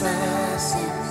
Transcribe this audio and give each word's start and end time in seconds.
fácil. 0.00 1.05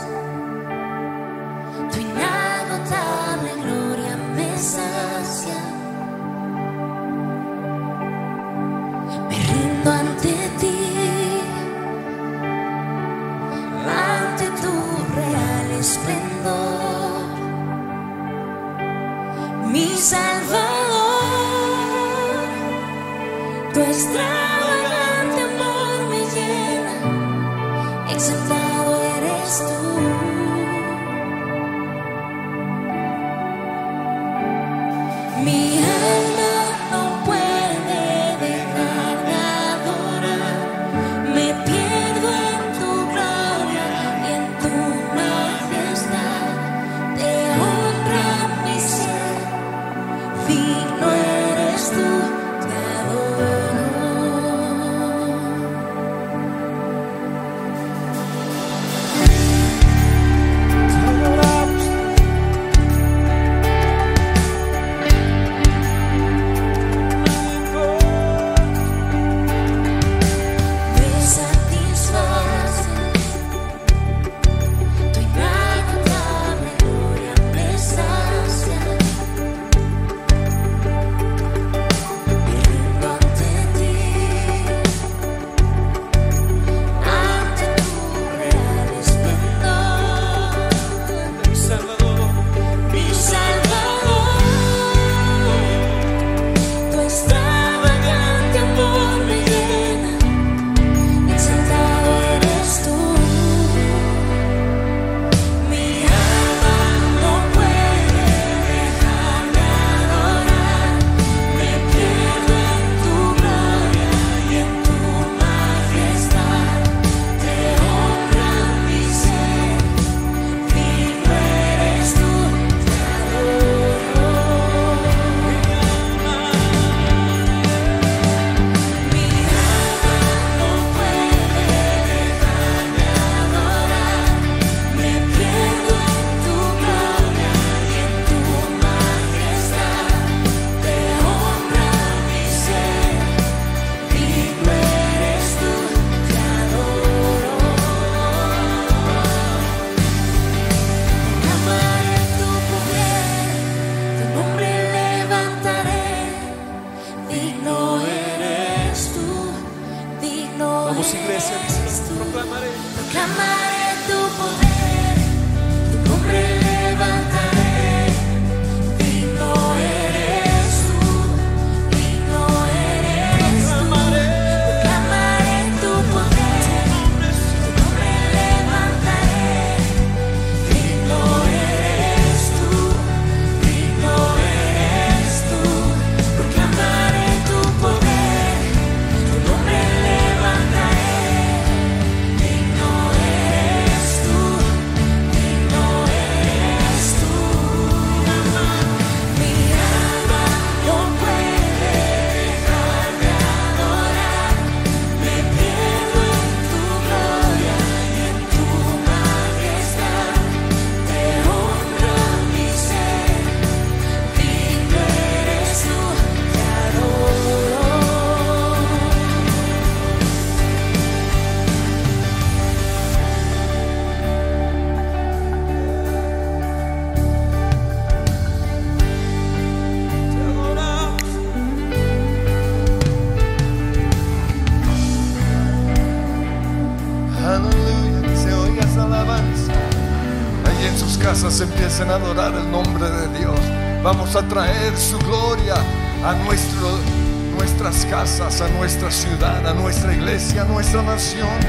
iglesia, 250.26 250.64
nuestra 250.64 251.04
nación. 251.04 251.60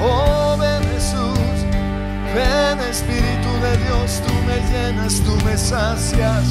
Oh, 0.00 0.56
ven 0.58 0.82
Jesús, 0.94 1.38
ven 2.34 2.80
Espíritu 2.80 3.50
de 3.60 3.76
Dios, 3.84 4.22
tú 4.26 4.32
me 4.46 4.56
llenas, 4.70 5.20
tú 5.20 5.36
me 5.44 5.56
sacias. 5.56 6.44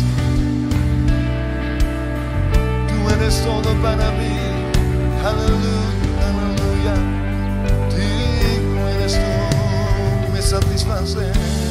Tú 2.88 3.14
eres 3.16 3.42
todo 3.44 3.74
para 3.82 4.12
mí. 4.12 4.38
Aleluya, 5.26 6.22
aleluya. 6.30 6.96
Digno 7.96 8.90
eres 8.90 9.14
tú, 9.16 10.34
me 10.34 10.42
satisfaces. 10.42 11.65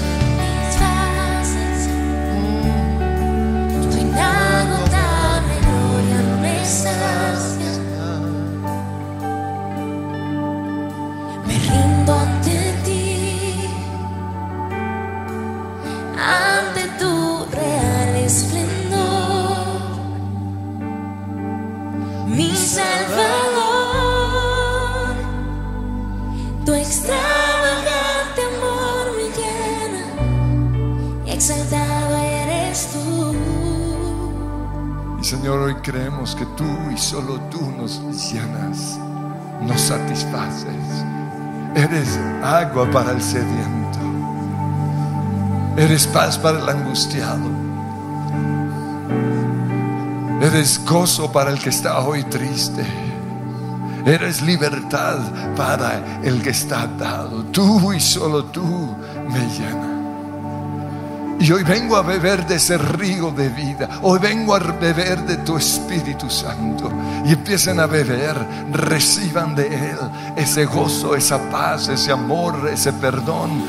solo 37.14 37.40
tú 37.42 37.60
nos 37.78 38.00
llenas, 38.32 38.98
nos 39.62 39.80
satisfaces. 39.80 40.84
Eres 41.76 42.18
agua 42.42 42.90
para 42.90 43.12
el 43.12 43.22
sediento. 43.22 44.00
Eres 45.76 46.08
paz 46.08 46.36
para 46.36 46.58
el 46.58 46.68
angustiado. 46.68 47.48
Eres 50.42 50.84
gozo 50.84 51.30
para 51.30 51.50
el 51.52 51.60
que 51.60 51.68
está 51.68 52.00
hoy 52.00 52.24
triste. 52.24 52.84
Eres 54.04 54.42
libertad 54.42 55.18
para 55.54 56.20
el 56.24 56.42
que 56.42 56.50
está 56.50 56.88
dado. 56.98 57.44
Tú 57.44 57.92
y 57.92 58.00
solo 58.00 58.46
tú 58.46 58.96
me 59.30 59.38
llenas. 59.56 59.83
Y 61.44 61.52
hoy 61.52 61.62
vengo 61.62 61.94
a 61.94 62.00
beber 62.00 62.46
de 62.46 62.54
ese 62.54 62.78
río 62.78 63.30
de 63.30 63.50
vida. 63.50 63.86
Hoy 64.00 64.18
vengo 64.18 64.54
a 64.54 64.58
beber 64.60 65.26
de 65.26 65.36
tu 65.36 65.58
Espíritu 65.58 66.30
Santo. 66.30 66.90
Y 67.26 67.34
empiecen 67.34 67.80
a 67.80 67.86
beber, 67.86 68.34
reciban 68.72 69.54
de 69.54 69.66
Él 69.66 69.98
ese 70.36 70.64
gozo, 70.64 71.14
esa 71.14 71.38
paz, 71.50 71.88
ese 71.88 72.12
amor, 72.12 72.70
ese 72.72 72.94
perdón. 72.94 73.62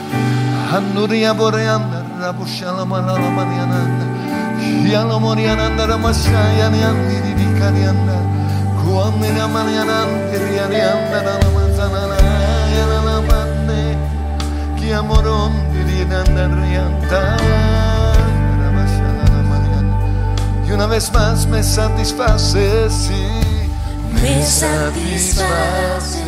Y 20.68 20.72
una 20.72 20.88
vez 20.88 21.12
más 21.13 21.46
me 21.48 21.63
satisfaces, 21.63 22.94
sí, 22.94 23.28
me 24.13 24.44
satisfaces. 24.44 26.25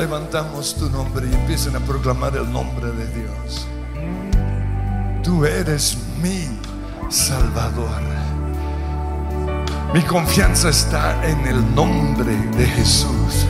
levantamos 0.00 0.74
tu 0.76 0.88
nombre 0.88 1.28
y 1.30 1.34
empiecen 1.34 1.76
a 1.76 1.80
proclamar 1.80 2.34
el 2.34 2.50
nombre 2.50 2.90
de 2.90 3.06
Dios. 3.08 3.66
Tú 5.22 5.44
eres 5.44 5.98
mi 6.22 6.48
Salvador. 7.10 8.00
Mi 9.92 10.00
confianza 10.00 10.70
está 10.70 11.22
en 11.28 11.46
el 11.46 11.74
nombre 11.74 12.34
de 12.56 12.66
Jesús. 12.66 13.44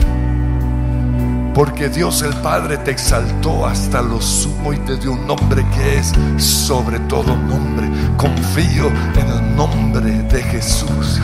Porque 1.55 1.87
Dios 1.87 2.21
el 2.21 2.33
Padre 2.41 2.77
te 2.79 2.91
exaltó 2.91 3.65
hasta 3.65 4.01
lo 4.01 4.21
sumo 4.21 4.73
y 4.73 4.77
te 4.79 4.97
dio 4.97 5.13
un 5.13 5.25
nombre 5.25 5.65
que 5.73 5.99
es 5.99 6.11
sobre 6.35 6.99
todo 7.01 7.33
nombre. 7.37 7.89
Confío 8.17 8.87
en 9.15 9.27
el 9.29 9.55
nombre 9.55 10.11
de 10.23 10.43
Jesús. 10.43 11.21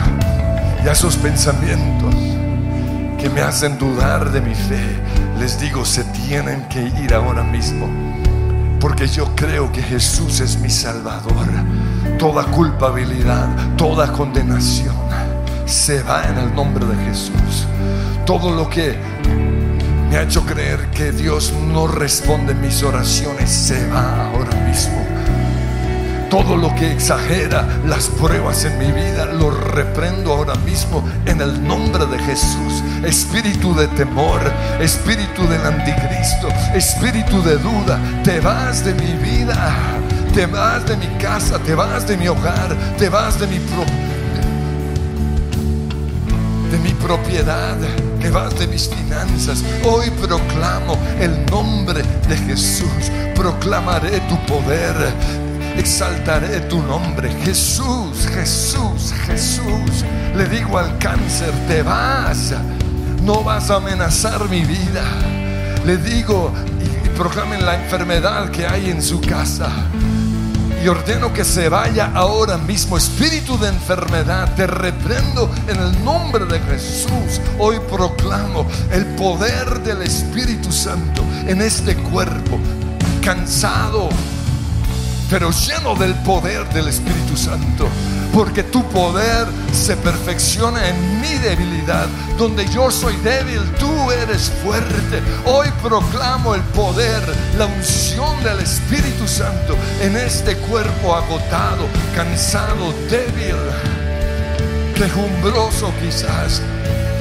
Y 0.82 0.88
a 0.88 0.94
sus 0.94 1.16
pensamientos 1.16 2.27
que 3.18 3.28
me 3.28 3.40
hacen 3.40 3.78
dudar 3.78 4.30
de 4.30 4.40
mi 4.40 4.54
fe, 4.54 4.96
les 5.38 5.60
digo, 5.60 5.84
se 5.84 6.04
tienen 6.04 6.62
que 6.68 6.82
ir 7.02 7.12
ahora 7.12 7.42
mismo. 7.42 7.88
Porque 8.80 9.08
yo 9.08 9.34
creo 9.34 9.70
que 9.72 9.82
Jesús 9.82 10.40
es 10.40 10.58
mi 10.60 10.70
Salvador. 10.70 11.48
Toda 12.18 12.44
culpabilidad, 12.44 13.48
toda 13.76 14.12
condenación 14.12 14.94
se 15.66 16.02
va 16.02 16.24
en 16.28 16.38
el 16.38 16.54
nombre 16.54 16.86
de 16.86 16.96
Jesús. 17.06 17.66
Todo 18.24 18.54
lo 18.54 18.70
que 18.70 18.96
me 20.08 20.16
ha 20.16 20.22
hecho 20.22 20.46
creer 20.46 20.88
que 20.90 21.12
Dios 21.12 21.52
no 21.52 21.86
responde 21.86 22.54
mis 22.54 22.82
oraciones 22.82 23.50
se 23.50 23.88
va 23.88 24.28
ahora 24.28 24.56
mismo 24.66 25.17
todo 26.30 26.56
lo 26.56 26.74
que 26.74 26.92
exagera 26.92 27.66
las 27.86 28.08
pruebas 28.08 28.64
en 28.64 28.78
mi 28.78 28.92
vida 28.92 29.24
lo 29.24 29.50
reprendo 29.50 30.32
ahora 30.34 30.54
mismo 30.56 31.02
en 31.24 31.40
el 31.40 31.66
nombre 31.66 32.04
de 32.06 32.18
Jesús. 32.18 32.82
Espíritu 33.02 33.74
de 33.74 33.88
temor, 33.88 34.40
espíritu 34.78 35.46
del 35.48 35.64
anticristo, 35.64 36.48
espíritu 36.74 37.42
de 37.42 37.56
duda, 37.56 37.98
te 38.24 38.40
vas 38.40 38.84
de 38.84 38.92
mi 38.94 39.14
vida, 39.14 39.74
te 40.34 40.44
vas 40.46 40.86
de 40.86 40.96
mi 40.98 41.06
casa, 41.18 41.58
te 41.60 41.74
vas 41.74 42.06
de 42.06 42.16
mi 42.18 42.28
hogar, 42.28 42.76
te 42.98 43.08
vas 43.08 43.40
de 43.40 43.46
mi 43.46 43.58
pro- 43.58 43.84
de 46.70 46.78
mi 46.80 46.90
propiedad, 46.90 47.76
que 48.20 48.30
vas 48.30 48.58
de 48.58 48.66
mis 48.66 48.86
finanzas. 48.88 49.64
Hoy 49.84 50.10
proclamo 50.10 50.98
el 51.18 51.46
nombre 51.46 52.02
de 52.28 52.36
Jesús, 52.36 53.10
proclamaré 53.34 54.20
tu 54.28 54.36
poder, 54.44 54.94
exaltaré 55.78 56.60
tu 56.60 56.82
nombre. 56.82 57.30
Jesús, 57.44 58.26
Jesús, 58.34 59.12
Jesús. 59.26 60.04
Le 60.34 60.46
digo 60.46 60.78
al 60.78 60.98
cáncer, 60.98 61.52
te 61.66 61.82
vas, 61.82 62.54
no 63.22 63.42
vas 63.42 63.70
a 63.70 63.76
amenazar 63.76 64.48
mi 64.48 64.62
vida. 64.62 65.04
Le 65.84 65.96
digo 65.96 66.52
y, 67.04 67.08
proclamen 67.16 67.64
la 67.64 67.74
enfermedad 67.82 68.50
que 68.50 68.66
hay 68.66 68.90
en 68.90 69.02
su 69.02 69.20
casa. 69.20 69.70
Y 70.82 70.86
ordeno 70.86 71.32
que 71.32 71.44
se 71.44 71.68
vaya 71.68 72.12
ahora 72.14 72.56
mismo. 72.56 72.96
Espíritu 72.96 73.58
de 73.58 73.68
enfermedad, 73.68 74.54
te 74.54 74.66
reprendo 74.66 75.50
en 75.66 75.76
el 75.76 76.04
nombre 76.04 76.44
de 76.46 76.60
Jesús. 76.60 77.40
Hoy 77.58 77.78
proclamo 77.90 78.66
el 78.92 79.04
poder 79.16 79.80
del 79.80 80.02
Espíritu 80.02 80.70
Santo 80.70 81.24
en 81.48 81.62
este 81.62 81.96
cuerpo, 81.96 82.60
cansado, 83.24 84.08
pero 85.30 85.50
lleno 85.50 85.94
del 85.94 86.14
poder 86.14 86.68
del 86.70 86.88
Espíritu 86.88 87.36
Santo. 87.36 87.88
Porque 88.32 88.62
tu 88.62 88.84
poder 88.90 89.46
se 89.72 89.96
perfecciona 89.96 90.88
en 90.88 91.20
mi 91.20 91.34
debilidad. 91.38 92.06
Donde 92.38 92.66
yo 92.68 92.90
soy 92.90 93.16
débil, 93.16 93.60
tú 93.78 94.10
eres 94.10 94.50
fuerte. 94.62 95.22
Hoy 95.44 95.68
proclamo 95.82 96.54
el 96.54 96.62
poder, 96.62 97.22
la 97.58 97.66
unción 97.66 98.42
del 98.44 98.60
Espíritu 98.60 99.26
Santo 99.26 99.76
en 100.00 100.16
este 100.16 100.56
cuerpo 100.56 101.14
agotado, 101.14 101.86
cansado, 102.14 102.94
débil, 103.10 103.56
quejumbroso 104.94 105.92
quizás. 106.00 106.62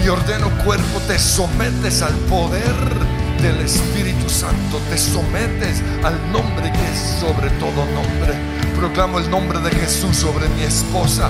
Y 0.03 0.09
ordeno 0.09 0.49
cuerpo, 0.63 0.99
te 1.07 1.17
sometes 1.17 2.01
al 2.01 2.13
poder 2.29 3.26
del 3.41 3.61
Espíritu 3.61 4.29
Santo, 4.29 4.79
te 4.89 4.97
sometes 4.97 5.81
al 6.03 6.31
nombre 6.31 6.71
que 6.71 6.91
es 6.91 7.19
sobre 7.19 7.49
todo 7.51 7.85
nombre. 7.85 8.33
Proclamo 8.77 9.19
el 9.19 9.29
nombre 9.29 9.59
de 9.59 9.71
Jesús 9.71 10.17
sobre 10.17 10.47
mi 10.49 10.63
esposa, 10.63 11.29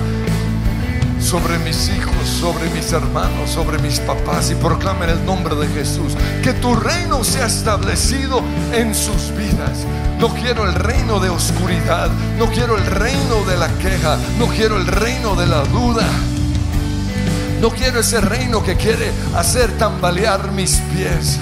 sobre 1.19 1.57
mis 1.59 1.89
hijos, 1.89 2.27
sobre 2.27 2.69
mis 2.69 2.91
hermanos, 2.93 3.49
sobre 3.49 3.77
mis 3.79 3.99
papás 3.99 4.51
y 4.51 4.55
proclamen 4.55 5.09
el 5.09 5.25
nombre 5.25 5.55
de 5.55 5.67
Jesús. 5.67 6.13
Que 6.43 6.53
tu 6.53 6.75
reino 6.75 7.23
sea 7.23 7.47
establecido 7.47 8.41
en 8.73 8.95
sus 8.95 9.35
vidas. 9.35 9.85
No 10.19 10.29
quiero 10.29 10.65
el 10.65 10.75
reino 10.75 11.19
de 11.19 11.29
oscuridad, 11.29 12.09
no 12.37 12.47
quiero 12.47 12.77
el 12.77 12.85
reino 12.85 13.43
de 13.47 13.57
la 13.57 13.67
queja, 13.79 14.17
no 14.39 14.47
quiero 14.47 14.77
el 14.77 14.87
reino 14.87 15.35
de 15.35 15.47
la 15.47 15.63
duda. 15.65 16.07
No 17.61 17.69
quiero 17.71 17.99
ese 17.99 18.21
reino 18.21 18.63
que 18.63 18.75
quiere 18.75 19.11
hacer 19.35 19.71
tambalear 19.79 20.51
mis 20.51 20.75
pies. 20.93 21.39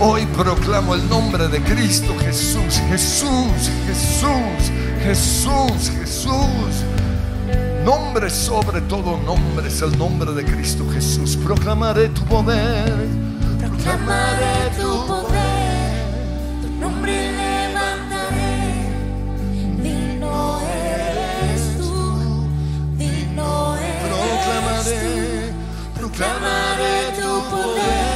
Hoy 0.00 0.24
proclamo 0.26 0.94
el 0.94 1.08
nombre 1.08 1.48
de 1.48 1.60
Cristo 1.60 2.14
Jesús, 2.20 2.80
Jesús, 2.88 3.68
Jesús, 3.84 4.70
Jesús, 5.02 5.90
Jesús. 5.90 6.84
Nombre 7.84 8.30
sobre 8.30 8.80
todo 8.82 9.16
nombre 9.18 9.66
es 9.66 9.82
el 9.82 9.98
nombre 9.98 10.32
de 10.32 10.44
Cristo 10.44 10.88
Jesús. 10.92 11.36
Proclamaré 11.36 12.10
tu 12.10 12.22
poder. 12.26 12.94
Proclamaré 13.58 14.70
tu 14.80 15.06
poder, 15.06 16.04
tu 16.62 16.68
nombre 16.80 17.32
levantaré. 17.32 18.92
Digno 19.82 20.60
eres 20.60 21.78
tú, 21.78 22.46
digno 22.96 23.76
eres 23.76 24.04
Proclamaré, 24.06 25.52
tú. 25.94 26.00
Proclamaré 26.00 26.94
tu 27.20 27.50
poder, 27.50 28.07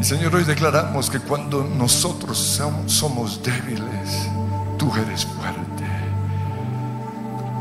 Señor. 0.00 0.36
Hoy 0.36 0.44
declaramos 0.44 1.10
que 1.10 1.18
cuando 1.18 1.64
nosotros 1.64 2.38
som- 2.38 2.88
somos 2.88 3.42
débiles, 3.42 4.28
tú 4.78 4.92
eres 4.94 5.26
fuerte. 5.26 5.84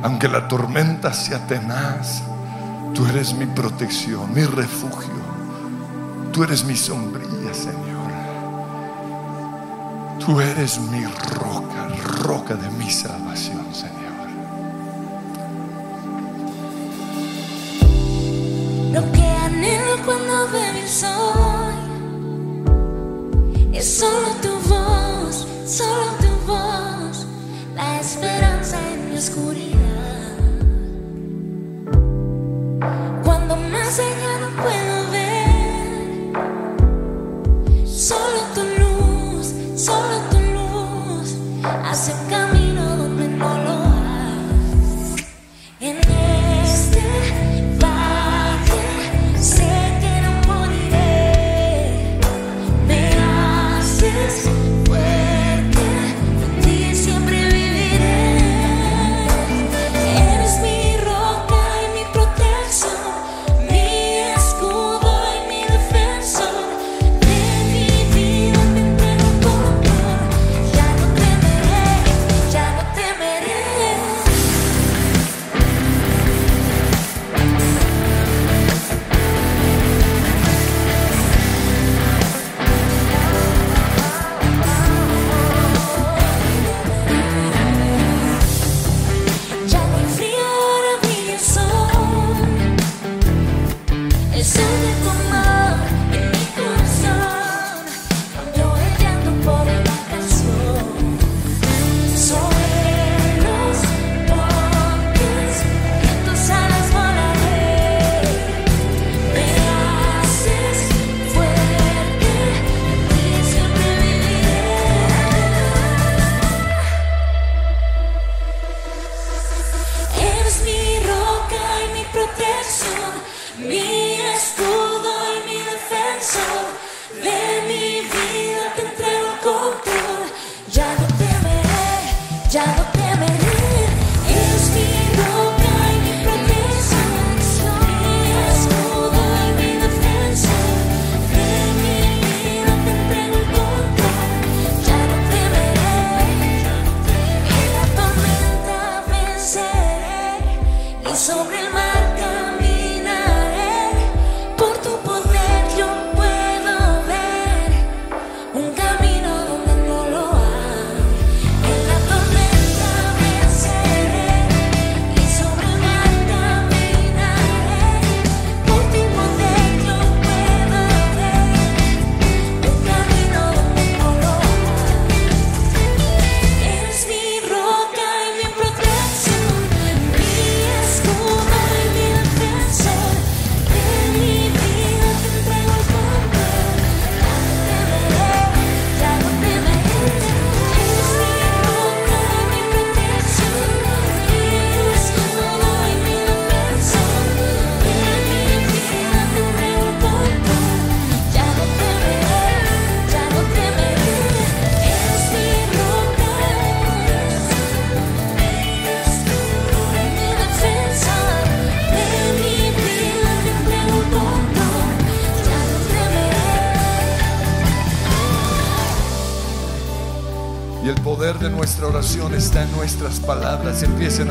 Aunque 0.04 0.28
la 0.28 0.48
tormenta 0.48 1.12
sea 1.12 1.40
tenaz, 1.48 2.22
tú 2.94 3.04
eres 3.08 3.34
mi 3.34 3.48
protección, 3.48 4.32
mi 4.32 4.44
refugio. 4.44 5.35
Tú 6.36 6.44
eres 6.44 6.66
mi 6.66 6.76
sombrilla, 6.76 7.54
Señor. 7.54 8.12
Tú 10.20 10.42
eres 10.42 10.78
mi 10.82 11.06
roca, 11.06 11.88
roca 12.24 12.56
de 12.56 12.70
mi 12.72 12.92
salvación, 12.92 13.74
Señor. 13.74 13.96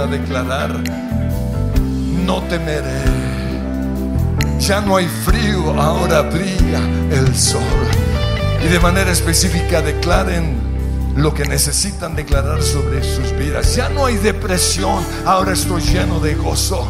A 0.01 0.07
declarar, 0.07 0.83
no 2.27 2.43
temeré. 2.43 3.03
Ya 4.59 4.81
no 4.81 4.97
hay 4.97 5.07
frío, 5.07 5.81
ahora 5.81 6.23
brilla 6.23 6.81
el 7.11 7.35
sol. 7.37 7.63
Y 8.65 8.69
de 8.69 8.81
manera 8.81 9.11
específica 9.11 9.83
declaren 9.83 10.57
lo 11.17 11.33
que 11.35 11.45
necesitan 11.45 12.17
declarar 12.17 12.63
sobre 12.63 13.03
sus 13.05 13.33
vidas. 13.39 13.77
Ya 13.77 13.89
no 13.89 14.07
hay 14.07 14.17
depresión, 14.17 15.05
ahora 15.27 15.53
estoy 15.53 15.83
lleno 15.83 16.19
de 16.19 16.35
gozo. 16.35 16.89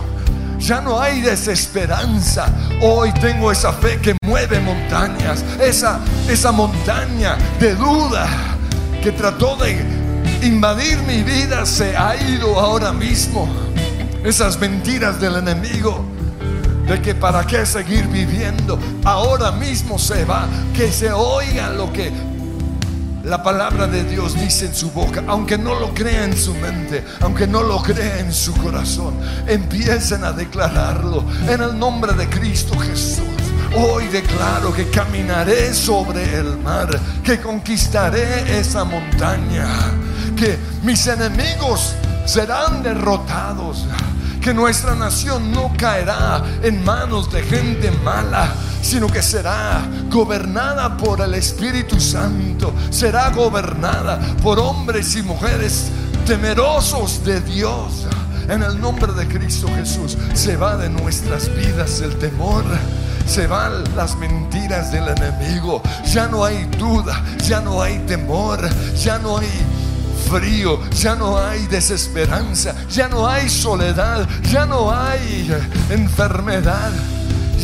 Ya 0.58 0.80
no 0.80 1.00
hay 1.00 1.20
desesperanza. 1.20 2.46
Hoy 2.80 3.12
tengo 3.14 3.52
esa 3.52 3.72
fe 3.72 3.98
que 4.00 4.16
mueve 4.24 4.60
montañas. 4.60 5.44
Esa, 5.60 6.00
esa 6.28 6.52
montaña 6.52 7.36
de 7.60 7.74
duda 7.74 8.26
que 9.02 9.12
trató 9.12 9.56
de 9.56 10.03
invadir 10.46 10.98
mi 11.02 11.22
vida 11.22 11.66
se 11.66 11.96
ha 11.96 12.16
ido 12.16 12.58
ahora 12.58 12.92
mismo. 12.92 13.48
Esas 14.24 14.58
mentiras 14.58 15.20
del 15.20 15.36
enemigo 15.36 16.04
de 16.86 17.00
que 17.00 17.14
para 17.14 17.46
qué 17.46 17.64
seguir 17.64 18.06
viviendo, 18.08 18.78
ahora 19.04 19.52
mismo 19.52 19.98
se 19.98 20.24
va. 20.24 20.46
Que 20.74 20.90
se 20.92 21.12
oiga 21.12 21.70
lo 21.70 21.92
que 21.92 22.12
la 23.24 23.42
palabra 23.42 23.86
de 23.86 24.04
Dios 24.04 24.34
dice 24.34 24.66
en 24.66 24.74
su 24.74 24.90
boca, 24.90 25.24
aunque 25.26 25.56
no 25.56 25.78
lo 25.80 25.94
crea 25.94 26.24
en 26.24 26.36
su 26.36 26.54
mente, 26.54 27.02
aunque 27.20 27.46
no 27.46 27.62
lo 27.62 27.82
crea 27.82 28.18
en 28.18 28.32
su 28.32 28.52
corazón, 28.54 29.14
empiecen 29.46 30.24
a 30.24 30.32
declararlo 30.32 31.24
en 31.48 31.62
el 31.62 31.78
nombre 31.78 32.12
de 32.12 32.28
Cristo 32.28 32.78
Jesús. 32.78 33.43
Hoy 33.76 34.06
declaro 34.06 34.72
que 34.72 34.88
caminaré 34.88 35.74
sobre 35.74 36.38
el 36.38 36.58
mar, 36.58 36.88
que 37.24 37.40
conquistaré 37.40 38.58
esa 38.58 38.84
montaña, 38.84 39.66
que 40.36 40.56
mis 40.84 41.04
enemigos 41.08 41.94
serán 42.24 42.84
derrotados, 42.84 43.86
que 44.40 44.54
nuestra 44.54 44.94
nación 44.94 45.50
no 45.50 45.72
caerá 45.76 46.44
en 46.62 46.84
manos 46.84 47.32
de 47.32 47.42
gente 47.42 47.90
mala, 48.04 48.54
sino 48.80 49.08
que 49.08 49.22
será 49.22 49.82
gobernada 50.08 50.96
por 50.96 51.20
el 51.20 51.34
Espíritu 51.34 51.98
Santo, 52.00 52.72
será 52.90 53.30
gobernada 53.30 54.20
por 54.40 54.60
hombres 54.60 55.16
y 55.16 55.22
mujeres 55.22 55.90
temerosos 56.26 57.24
de 57.24 57.40
Dios. 57.40 58.06
En 58.48 58.62
el 58.62 58.80
nombre 58.80 59.12
de 59.14 59.26
Cristo 59.26 59.66
Jesús 59.74 60.16
se 60.34 60.56
va 60.56 60.76
de 60.76 60.90
nuestras 60.90 61.52
vidas 61.56 62.00
el 62.02 62.16
temor. 62.18 62.64
Se 63.26 63.46
van 63.46 63.84
las 63.96 64.16
mentiras 64.16 64.92
del 64.92 65.08
enemigo. 65.08 65.82
Ya 66.12 66.26
no 66.28 66.44
hay 66.44 66.64
duda, 66.78 67.22
ya 67.44 67.60
no 67.60 67.82
hay 67.82 67.98
temor, 68.00 68.68
ya 68.94 69.18
no 69.18 69.38
hay 69.38 69.48
frío, 70.30 70.80
ya 70.90 71.14
no 71.14 71.38
hay 71.38 71.66
desesperanza, 71.66 72.74
ya 72.88 73.08
no 73.08 73.28
hay 73.28 73.48
soledad, 73.48 74.26
ya 74.50 74.66
no 74.66 74.90
hay 74.90 75.50
enfermedad, 75.90 76.90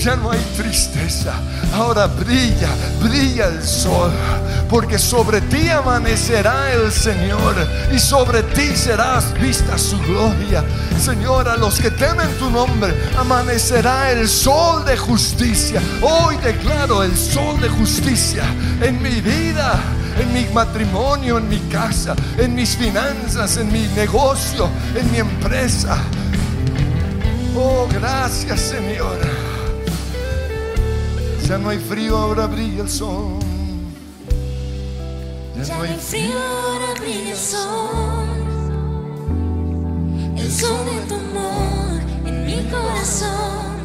ya 0.01 0.17
no 0.17 0.31
hay 0.31 0.41
tristeza. 0.57 1.35
Ahora 1.75 2.07
brilla, 2.07 2.69
brilla 3.03 3.49
el 3.49 3.63
sol, 3.63 4.11
porque 4.69 4.99
sobre 4.99 5.43
ti 5.43 5.69
amanecerá 5.69 6.73
el 6.73 6.91
Señor 6.91 7.55
y 7.93 7.99
sobre 7.99 8.43
ti 8.43 8.75
serás 8.75 9.33
vista 9.35 9.77
su 9.77 9.99
gloria. 9.99 10.65
Señor, 10.99 11.49
a 11.49 11.57
los 11.57 11.79
que 11.79 11.91
temen 11.91 12.29
tu 12.39 12.51
nombre, 12.51 12.95
amanecerá 13.19 14.11
el 14.11 14.27
sol 14.27 14.85
de 14.87 14.97
justicia. 14.97 15.83
Hoy 16.01 16.37
declaro 16.39 17.03
el 17.03 17.15
sol 17.17 17.61
de 17.61 17.69
justicia 17.69 18.45
en 18.81 19.03
mi 19.03 19.21
vida 19.21 19.81
en 20.19 20.35
mi 20.35 20.45
matrimonio, 20.53 21.39
en 21.39 21.49
mi 21.49 21.61
casa, 21.71 22.15
en 22.37 22.55
mis 22.55 22.77
finanzas, 22.77 23.57
en 23.57 23.73
mi 23.73 23.87
negocio, 23.89 24.69
en 24.95 25.11
mi 25.11 25.19
empresa. 25.19 25.97
Oh, 27.57 27.89
gracias 27.91 28.61
Señor. 28.61 29.50
Ya 31.51 31.59
no 31.59 31.69
hay 31.71 31.79
frío, 31.79 32.17
ahora 32.17 32.47
brilla 32.47 32.85
el 32.85 32.89
sol. 32.89 33.41
Ya 35.57 35.77
no 35.77 35.83
hay 35.83 35.97
frío, 35.99 36.39
ahora 36.39 36.95
brilla 37.01 37.33
el 37.33 37.37
sol. 37.37 38.39
El 40.37 40.53
sol 40.53 40.87
de 40.87 40.93
tu 41.09 41.15
amor 41.17 42.01
en 42.25 42.47
mi 42.47 42.63
corazón 42.71 43.81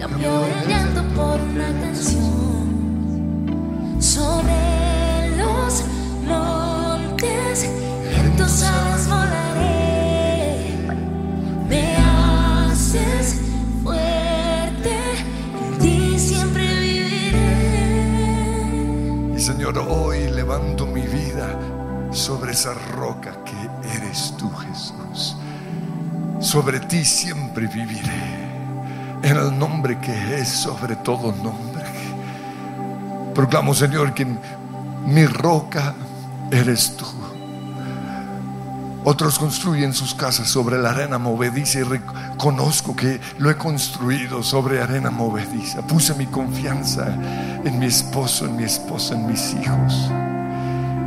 cambió 0.00 0.44
el 0.44 0.68
llanto 0.68 1.04
por 1.14 1.40
una 1.40 1.68
canción. 1.82 2.66
Sobre 4.00 5.36
los 5.36 5.84
montes 6.26 7.62
en 7.62 8.36
tus 8.36 8.62
alas 8.64 9.06
volaré. 9.06 10.64
Me 11.68 11.96
haces 11.96 13.27
Señor, 19.68 19.86
hoy 19.90 20.30
levanto 20.30 20.86
mi 20.86 21.02
vida 21.02 21.54
sobre 22.10 22.52
esa 22.52 22.72
roca 22.72 23.32
que 23.44 23.96
eres 23.98 24.34
tú, 24.38 24.50
Jesús. 24.50 25.36
Sobre 26.40 26.80
ti 26.80 27.04
siempre 27.04 27.66
viviré. 27.66 28.48
En 29.22 29.36
el 29.36 29.58
nombre 29.58 29.98
que 29.98 30.40
es 30.40 30.48
sobre 30.48 30.96
todo 30.96 31.32
nombre. 31.32 31.84
Proclamo, 33.34 33.74
Señor, 33.74 34.14
que 34.14 34.26
mi 35.04 35.26
roca 35.26 35.94
eres 36.50 36.96
tú. 36.96 37.04
Otros 39.04 39.38
construyen 39.38 39.92
sus 39.92 40.14
casas 40.14 40.48
sobre 40.48 40.78
la 40.78 40.92
arena 40.92 41.18
movediza 41.18 41.80
y 41.80 41.82
reconozco 42.38 42.94
que 42.94 43.20
lo 43.38 43.50
he 43.50 43.56
construido 43.56 44.44
sobre 44.44 44.80
arena 44.80 45.10
movediza. 45.10 45.82
Puse 45.82 46.14
mi 46.14 46.26
confianza 46.26 47.08
en 47.64 47.80
mi 47.80 47.86
esposo, 47.86 48.44
en 48.44 48.54
mi 48.54 48.62
esposa, 48.62 49.14
en 49.14 49.26
mis 49.26 49.54
hijos, 49.54 50.08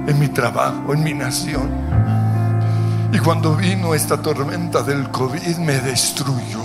en 0.07 0.19
mi 0.19 0.27
trabajo, 0.27 0.93
en 0.93 1.01
mi 1.01 1.13
nación. 1.13 1.69
Y 3.13 3.19
cuando 3.19 3.55
vino 3.55 3.95
esta 3.95 4.21
tormenta 4.21 4.83
del 4.83 5.09
COVID 5.09 5.55
me 5.59 5.79
destruyó. 5.79 6.59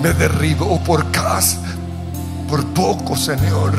me 0.00 0.12
derribó 0.12 0.78
por 0.84 1.10
casi, 1.10 1.58
por 2.48 2.64
poco, 2.66 3.16
Señor. 3.16 3.72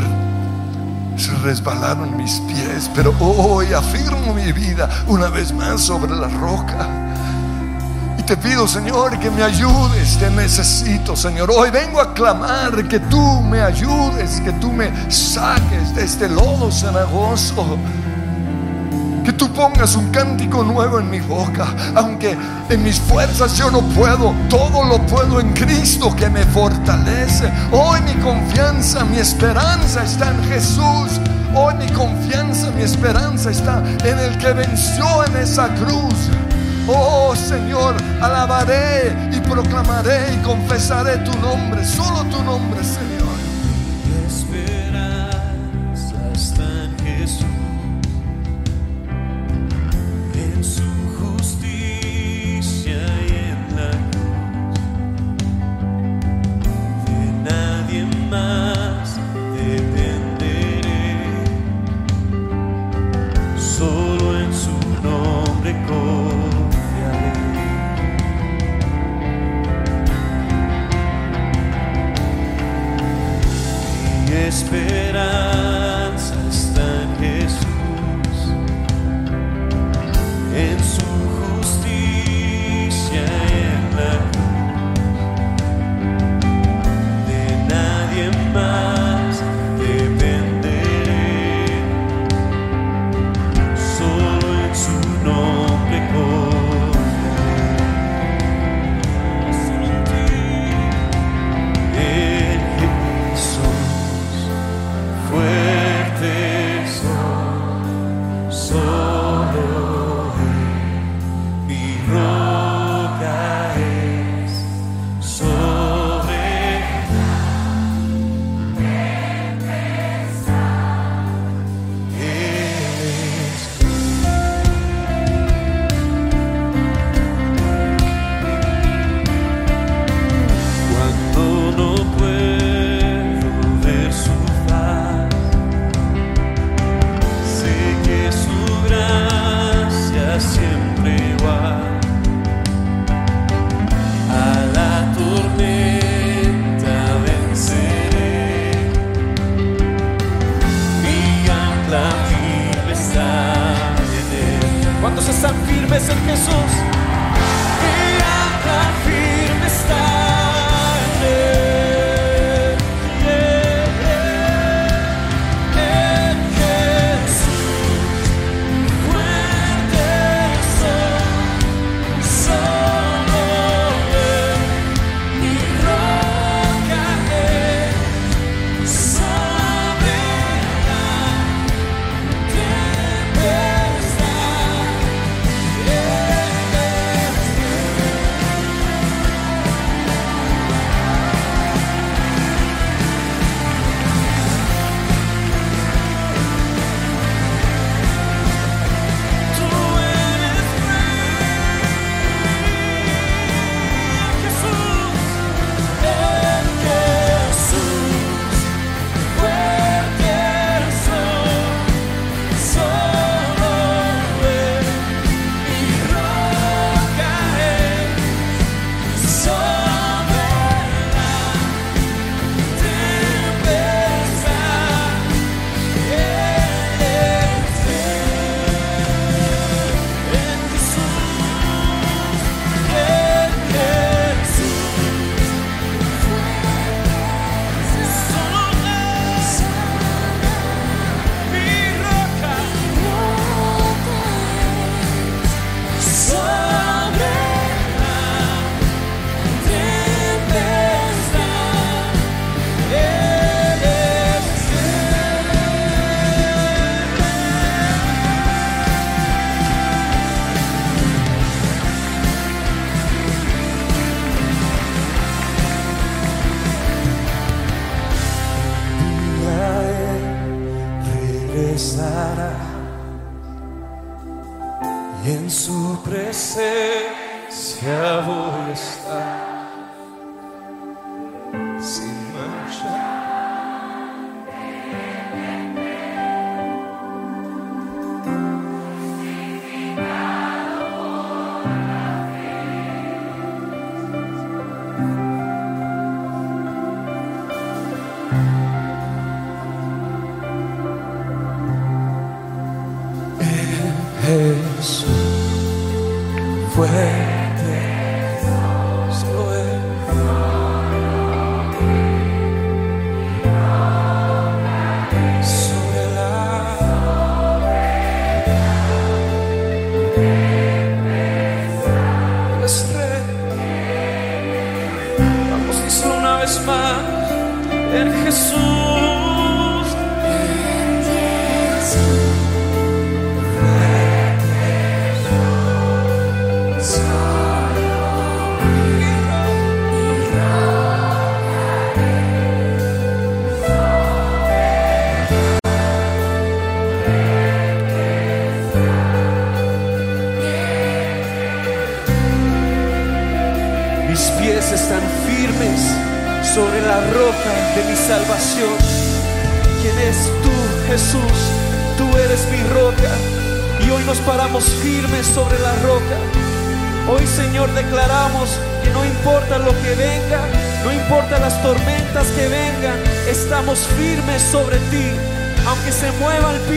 Se 1.15 1.31
resbalaron 1.43 2.17
mis 2.17 2.41
pies, 2.41 2.91
pero 2.93 3.15
hoy 3.21 3.71
afirmo 3.71 4.33
mi 4.33 4.51
vida 4.51 4.89
una 5.07 5.29
vez 5.29 5.53
más 5.53 5.79
sobre 5.79 6.13
la 6.13 6.27
roca. 6.27 7.10
Y 8.21 8.23
te 8.23 8.37
pido, 8.37 8.67
Señor, 8.67 9.17
que 9.17 9.31
me 9.31 9.41
ayudes, 9.41 10.19
te 10.19 10.29
necesito, 10.29 11.15
Señor. 11.15 11.49
Hoy 11.49 11.71
vengo 11.71 11.99
a 11.99 12.13
clamar 12.13 12.87
que 12.87 12.99
tú 12.99 13.41
me 13.41 13.59
ayudes, 13.61 14.39
que 14.41 14.51
tú 14.51 14.71
me 14.71 14.91
saques 15.11 15.95
de 15.95 16.03
este 16.03 16.29
lodo 16.29 16.71
cenagoso. 16.71 17.79
Que 19.25 19.33
tú 19.33 19.51
pongas 19.51 19.95
un 19.95 20.11
cántico 20.11 20.63
nuevo 20.63 20.99
en 20.99 21.09
mi 21.09 21.19
boca, 21.19 21.65
aunque 21.95 22.37
en 22.69 22.83
mis 22.83 22.99
fuerzas 22.99 23.57
yo 23.57 23.71
no 23.71 23.81
puedo, 23.81 24.35
todo 24.49 24.83
lo 24.83 24.99
puedo 25.07 25.39
en 25.39 25.51
Cristo 25.53 26.15
que 26.15 26.29
me 26.29 26.43
fortalece. 26.45 27.51
Hoy 27.71 28.01
mi 28.01 28.13
confianza, 28.21 29.03
mi 29.03 29.17
esperanza 29.17 30.03
está 30.03 30.29
en 30.29 30.43
Jesús. 30.43 31.19
Hoy 31.55 31.73
mi 31.73 31.87
confianza, 31.87 32.69
mi 32.69 32.83
esperanza 32.83 33.49
está 33.49 33.81
en 34.05 34.19
el 34.19 34.37
que 34.37 34.53
venció 34.53 35.25
en 35.25 35.37
esa 35.37 35.69
cruz. 35.73 36.29
Oh 36.93 37.33
Señor, 37.35 37.95
alabaré 38.21 39.13
y 39.31 39.39
proclamaré 39.39 40.33
y 40.33 40.37
confesaré 40.43 41.17
tu 41.19 41.31
nombre, 41.39 41.85
solo 41.85 42.23
tu 42.25 42.43
nombre, 42.43 42.83
Señor. 42.83 43.10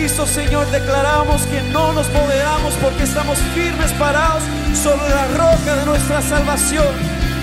Piso, 0.05 0.27
Señor, 0.27 0.71
declaramos 0.71 1.47
que 1.47 1.63
no 1.73 1.95
nos 1.95 2.07
moveremos 2.11 2.75
porque 2.83 3.05
estamos 3.05 3.39
firmes 3.55 3.91
parados 3.93 4.43
sobre 4.75 5.09
la 5.09 5.27
roca 5.29 5.77
de 5.77 5.87
nuestra 5.87 6.21
salvación. 6.21 6.93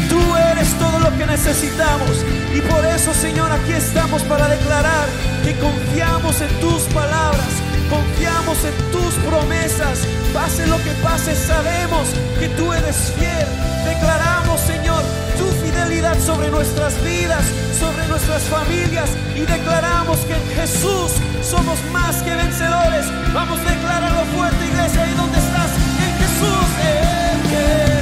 Tú 0.08 0.21
eres 0.38 0.71
todo 0.78 1.00
lo 1.00 1.10
que 1.17 1.26
necesitamos. 1.26 2.24
Y 2.54 2.62
por 2.62 2.86
eso, 2.86 3.15
Señor, 3.15 3.52
aquí 3.52 3.71
estamos 3.71 4.21
para 4.24 4.47
declarar 4.47 5.08
que 5.43 5.58
confiamos 5.58 6.39
en 6.41 6.50
tus 6.60 6.84
palabras, 6.93 7.52
confiamos 7.89 8.63
en 8.63 8.76
tus 8.91 9.15
promesas. 9.26 10.06
Pase 10.32 10.67
lo 10.67 10.78
que 10.84 10.91
pase, 11.02 11.36
sabemos 11.36 12.10
que 12.39 12.47
tú 12.50 12.74
eres 12.74 13.12
fiel. 13.17 13.47
Declaramos, 13.86 14.62
Señor, 14.62 15.02
sobre 16.20 16.50
nuestras 16.52 17.02
vidas, 17.04 17.44
sobre 17.80 18.08
nuestras 18.08 18.44
familias. 18.44 19.10
Y 19.36 19.41
declaramos 19.41 20.20
que 20.20 20.34
en 20.34 20.48
Jesús 20.56 21.12
somos 21.41 21.78
más 21.91 22.22
que 22.22 22.36
vencedores. 22.36 23.06
Vamos 23.34 23.60
a 23.60 23.72
declararlo 23.72 24.24
fuerte, 24.36 24.65
iglesia, 24.65 25.04
ahí 25.04 25.13
donde 25.15 25.38
estás. 25.38 25.72
En 26.06 26.13
Jesús, 26.17 26.67
en 26.84 27.50
Jesús. 27.50 28.01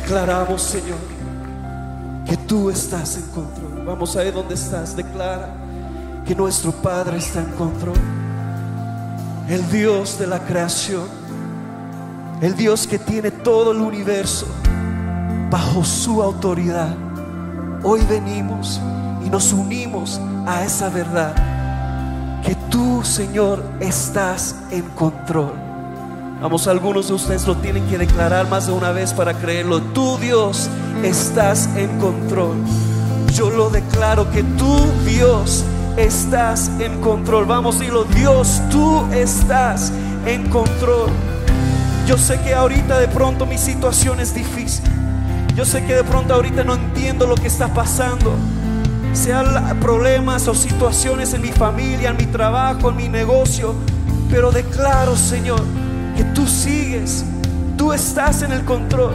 Declaramos, 0.00 0.62
Señor, 0.62 0.98
que 2.24 2.36
tú 2.36 2.70
estás 2.70 3.16
en 3.16 3.24
control. 3.30 3.84
Vamos 3.84 4.16
a 4.16 4.20
ver 4.20 4.32
dónde 4.32 4.54
estás. 4.54 4.94
Declara 4.94 5.48
que 6.24 6.36
nuestro 6.36 6.70
Padre 6.70 7.18
está 7.18 7.40
en 7.40 7.50
control. 7.52 7.98
El 9.48 9.68
Dios 9.70 10.16
de 10.16 10.28
la 10.28 10.38
creación. 10.38 11.02
El 12.40 12.54
Dios 12.54 12.86
que 12.86 13.00
tiene 13.00 13.32
todo 13.32 13.72
el 13.72 13.78
universo 13.78 14.46
bajo 15.50 15.84
su 15.84 16.22
autoridad. 16.22 16.94
Hoy 17.82 18.00
venimos 18.08 18.80
y 19.26 19.28
nos 19.28 19.52
unimos 19.52 20.20
a 20.46 20.64
esa 20.64 20.90
verdad. 20.90 21.34
Que 22.44 22.54
tú, 22.70 23.02
Señor, 23.02 23.64
estás 23.80 24.54
en 24.70 24.82
control. 24.90 25.67
Vamos, 26.40 26.68
algunos 26.68 27.08
de 27.08 27.14
ustedes 27.14 27.48
lo 27.48 27.56
tienen 27.56 27.84
que 27.88 27.98
declarar 27.98 28.48
más 28.48 28.68
de 28.68 28.72
una 28.72 28.92
vez 28.92 29.12
para 29.12 29.34
creerlo. 29.34 29.82
Tú, 29.82 30.18
Dios, 30.18 30.70
estás 31.02 31.68
en 31.76 31.98
control. 31.98 32.54
Yo 33.32 33.50
lo 33.50 33.70
declaro 33.70 34.30
que 34.30 34.44
tú, 34.44 34.78
Dios, 35.04 35.64
estás 35.96 36.70
en 36.78 37.00
control. 37.00 37.44
Vamos, 37.46 37.80
dilo, 37.80 38.04
Dios, 38.04 38.62
tú 38.70 39.04
estás 39.12 39.92
en 40.26 40.48
control. 40.48 41.10
Yo 42.06 42.16
sé 42.16 42.40
que 42.40 42.54
ahorita 42.54 43.00
de 43.00 43.08
pronto 43.08 43.44
mi 43.44 43.58
situación 43.58 44.20
es 44.20 44.32
difícil. 44.32 44.84
Yo 45.56 45.64
sé 45.64 45.84
que 45.84 45.94
de 45.94 46.04
pronto 46.04 46.34
ahorita 46.34 46.62
no 46.62 46.74
entiendo 46.74 47.26
lo 47.26 47.34
que 47.34 47.48
está 47.48 47.74
pasando. 47.74 48.32
Sean 49.12 49.80
problemas 49.80 50.46
o 50.46 50.54
situaciones 50.54 51.34
en 51.34 51.42
mi 51.42 51.50
familia, 51.50 52.10
en 52.10 52.16
mi 52.16 52.26
trabajo, 52.26 52.90
en 52.90 52.96
mi 52.96 53.08
negocio. 53.08 53.74
Pero 54.30 54.52
declaro, 54.52 55.16
Señor, 55.16 55.60
que 56.18 56.24
tú 56.24 56.48
sigues. 56.48 57.24
Tú 57.76 57.92
estás 57.92 58.42
en 58.42 58.50
el 58.50 58.64
control. 58.64 59.14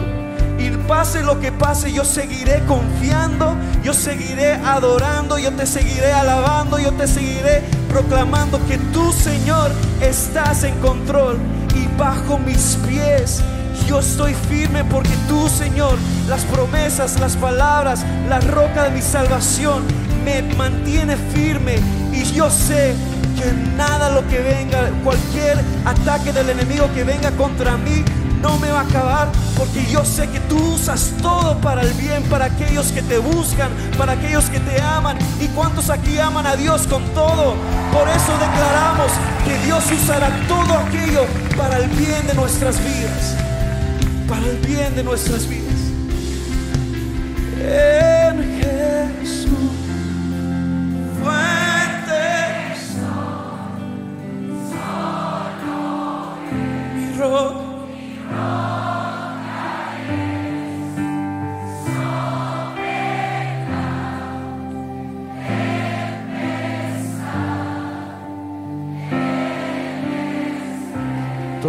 Y 0.58 0.70
pase 0.88 1.22
lo 1.22 1.40
que 1.42 1.52
pase, 1.52 1.92
yo 1.92 2.06
seguiré 2.06 2.64
confiando, 2.66 3.58
yo 3.84 3.94
seguiré 3.94 4.54
adorando, 4.54 5.38
yo 5.38 5.52
te 5.52 5.66
seguiré 5.66 6.14
alabando, 6.14 6.80
yo 6.80 6.94
te 6.94 7.06
seguiré 7.06 7.62
proclamando 7.90 8.66
que 8.68 8.78
tú, 8.94 9.12
Señor, 9.12 9.70
estás 10.02 10.64
en 10.64 10.80
control. 10.80 11.38
Y 11.76 11.98
bajo 11.98 12.40
mis 12.40 12.78
pies 12.88 13.44
yo 13.88 14.00
estoy 14.00 14.34
firme 14.34 14.84
porque 14.86 15.14
tú, 15.28 15.48
Señor, 15.50 15.98
las 16.30 16.44
promesas, 16.46 17.20
las 17.20 17.36
palabras, 17.36 18.06
la 18.30 18.40
roca 18.40 18.84
de 18.84 18.92
mi 18.92 19.02
salvación 19.02 19.84
me 20.24 20.42
mantiene 20.56 21.18
firme. 21.18 21.76
Y 22.14 22.24
yo 22.34 22.50
sé 22.50 22.96
que 23.36 23.52
nada 23.78 24.10
lo 24.10 24.28
que 24.28 24.40
venga, 24.40 24.90
cualquier 25.04 25.60
ataque 25.86 26.32
del 26.32 26.50
enemigo 26.50 26.90
que 26.94 27.04
venga 27.04 27.32
contra 27.32 27.78
mí, 27.78 28.04
no 28.42 28.58
me 28.58 28.70
va 28.70 28.82
a 28.82 28.84
acabar 28.84 29.30
porque 29.58 29.86
yo 29.90 30.04
sé 30.04 30.28
que 30.28 30.40
tú 30.42 30.58
usas 30.74 31.12
todo 31.22 31.58
para 31.60 31.82
el 31.82 31.94
bien, 31.94 32.22
para 32.24 32.46
aquellos 32.46 32.92
que 32.92 33.02
te 33.02 33.18
buscan, 33.18 33.72
para 33.98 34.14
aquellos 34.14 34.46
que 34.46 34.60
te 34.60 34.82
aman. 34.82 35.18
¿Y 35.40 35.48
cuántos 35.48 35.90
aquí 35.90 36.20
aman 36.20 36.46
a 36.46 36.56
Dios 36.58 36.86
con 36.88 37.04
todo? 37.14 37.56
Por 37.94 38.10
eso 38.10 38.32
declaramos 38.40 39.12
que 39.46 39.58
Dios 39.66 39.84
usará 39.92 40.30
todo 40.48 40.74
aquello 40.78 41.26
para 41.56 41.78
el 41.78 41.88
bien 41.92 42.28
de 42.28 42.34
nuestras 42.34 42.78
vidas, 42.80 43.36
para 44.28 44.46
el 44.46 44.58
bien 44.58 44.94
de 44.96 45.04
nuestras 45.04 45.48
vidas. 45.48 45.63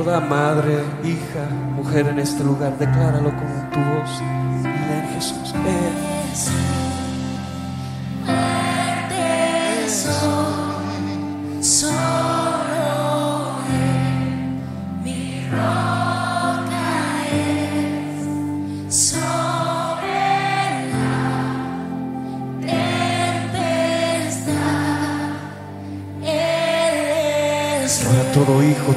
Madre, 0.05 0.85
hija, 1.03 1.49
mujer 1.75 2.07
en 2.09 2.19
este 2.19 2.45
lugar, 2.45 2.77
decláralo 2.77 3.31
con 3.31 3.71
tu 3.73 3.81
voz. 3.81 4.21
Dile 4.59 4.99
en 4.99 5.09
Jesús. 5.15 5.55
Él 5.67 5.95
Fuerte 8.27 9.89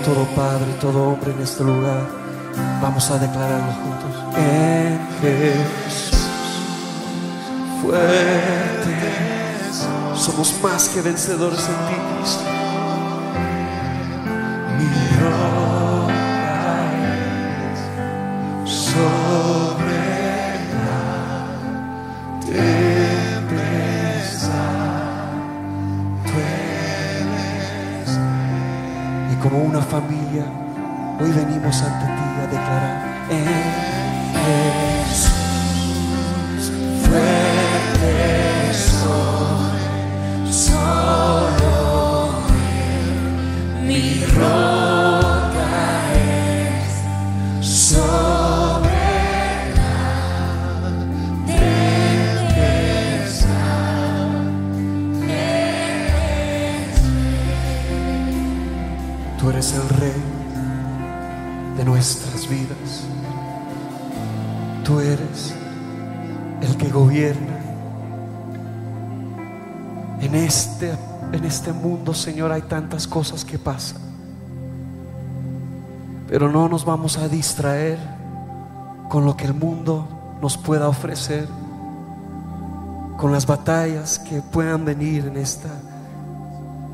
todo 0.07 0.25
padre, 0.37 0.71
todo 0.79 1.09
hombre 1.09 1.31
en 1.33 1.41
este 1.41 1.65
lugar, 1.65 2.07
vamos 2.81 3.11
a 3.11 3.19
declararlo 3.19 3.73
juntos. 3.73 4.15
En 4.37 4.99
Jesús, 5.19 6.17
fuerte, 7.81 8.95
somos 10.15 10.53
más 10.63 10.87
que 10.87 11.01
vencedores 11.01 11.59
en 11.59 11.75
ti, 11.87 12.01
Cristo. 12.21 12.66
Vidas. 62.49 63.05
Tú 64.83 64.99
eres 64.99 65.53
el 66.61 66.77
que 66.77 66.89
gobierna 66.89 67.57
en 70.21 70.35
este, 70.35 70.93
en 71.31 71.43
este 71.43 71.71
mundo, 71.73 72.13
Señor, 72.13 72.51
hay 72.51 72.63
tantas 72.63 73.07
cosas 73.07 73.45
que 73.45 73.59
pasan. 73.59 74.01
Pero 76.27 76.51
no 76.51 76.67
nos 76.67 76.85
vamos 76.85 77.17
a 77.17 77.27
distraer 77.27 77.99
con 79.09 79.25
lo 79.25 79.37
que 79.37 79.45
el 79.45 79.53
mundo 79.53 80.07
nos 80.41 80.57
pueda 80.57 80.87
ofrecer, 80.87 81.47
con 83.17 83.31
las 83.31 83.45
batallas 83.45 84.19
que 84.19 84.41
puedan 84.41 84.85
venir 84.85 85.25
en 85.27 85.37
esta 85.37 85.69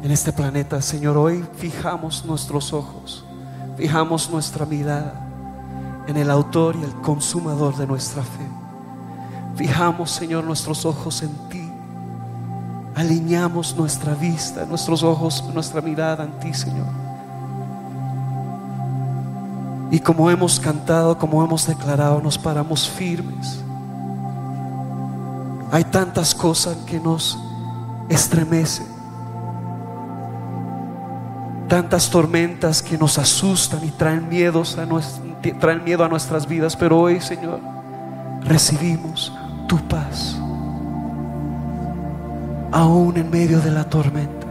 en 0.04 0.12
este 0.12 0.34
planeta, 0.34 0.82
Señor. 0.82 1.16
Hoy 1.16 1.46
fijamos 1.56 2.26
nuestros 2.26 2.74
ojos, 2.74 3.24
fijamos 3.78 4.30
nuestra 4.30 4.66
mirada 4.66 5.23
en 6.08 6.18
el 6.18 6.30
autor 6.30 6.76
y 6.76 6.84
el 6.84 6.94
consumador 7.02 7.76
de 7.78 7.88
nuestra 7.88 8.24
fe. 8.24 8.48
Fijamos, 9.56 10.12
Señor, 10.12 10.44
nuestros 10.44 10.86
ojos 10.86 11.22
en 11.22 11.32
ti. 11.50 11.70
Alineamos 12.96 13.76
nuestra 13.76 14.14
vista, 14.14 14.66
nuestros 14.66 15.04
ojos, 15.04 15.44
nuestra 15.54 15.82
mirada 15.82 16.24
en 16.24 16.32
ti, 16.40 16.54
Señor. 16.54 16.88
Y 19.92 20.00
como 20.00 20.30
hemos 20.30 20.60
cantado, 20.60 21.18
como 21.18 21.44
hemos 21.44 21.68
declarado, 21.68 22.20
nos 22.22 22.38
paramos 22.38 22.90
firmes. 22.90 23.64
Hay 25.72 25.84
tantas 25.86 26.34
cosas 26.34 26.76
que 26.86 27.00
nos 27.00 27.38
estremecen. 28.10 28.88
Tantas 31.68 32.10
tormentas 32.10 32.82
que 32.82 32.98
nos 32.98 33.18
asustan 33.18 33.84
y 33.84 33.90
traen, 33.92 34.28
miedos 34.30 34.78
a 34.78 34.86
nues- 34.86 35.20
traen 35.52 35.84
miedo 35.84 36.04
a 36.04 36.08
nuestras 36.08 36.48
vidas. 36.48 36.76
Pero 36.76 37.00
hoy, 37.00 37.20
Señor, 37.20 37.60
recibimos 38.44 39.34
tu 39.68 39.78
paz. 39.88 40.38
Aún 42.72 43.18
en 43.18 43.30
medio 43.30 43.60
de 43.60 43.72
la 43.72 43.84
tormenta. 43.84 44.48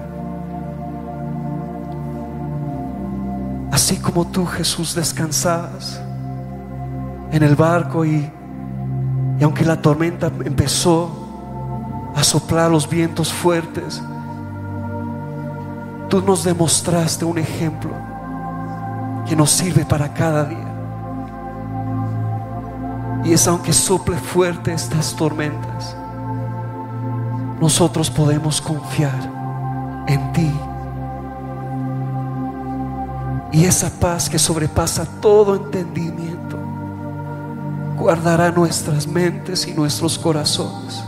Así 3.73 3.97
como 3.97 4.27
tú, 4.27 4.45
Jesús, 4.45 4.95
descansabas 4.95 6.01
en 7.33 7.43
el 7.43 7.57
barco 7.57 8.05
y, 8.05 8.31
y 9.41 9.43
aunque 9.43 9.65
la 9.65 9.81
tormenta 9.81 10.31
empezó 10.45 11.23
a 12.15 12.23
soplar 12.23 12.71
los 12.71 12.89
vientos 12.89 13.33
fuertes, 13.33 14.03
tú 16.09 16.21
nos 16.21 16.45
demostraste 16.45 17.25
un 17.25 17.39
ejemplo 17.39 17.91
que 19.27 19.35
nos 19.35 19.51
sirve 19.51 19.85
para 19.85 20.13
cada 20.13 20.45
día. 20.45 20.62
Y 23.25 23.33
es 23.33 23.47
aunque 23.47 23.73
sople 23.73 24.17
fuerte 24.17 24.73
estas 24.73 25.15
tormentas, 25.15 25.97
nosotros 27.61 28.11
podemos 28.11 28.61
confiar 28.61 29.31
en 30.09 30.33
ti. 30.33 30.53
Y 33.53 33.65
esa 33.65 33.91
paz 33.91 34.29
que 34.29 34.39
sobrepasa 34.39 35.07
todo 35.21 35.55
entendimiento 35.55 36.59
guardará 37.97 38.51
nuestras 38.51 39.07
mentes 39.07 39.69
y 39.69 39.73
nuestros 39.73 40.19
corazones 40.19 41.05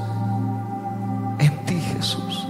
en 1.40 1.64
ti, 1.64 1.80
Jesús. 1.80 2.46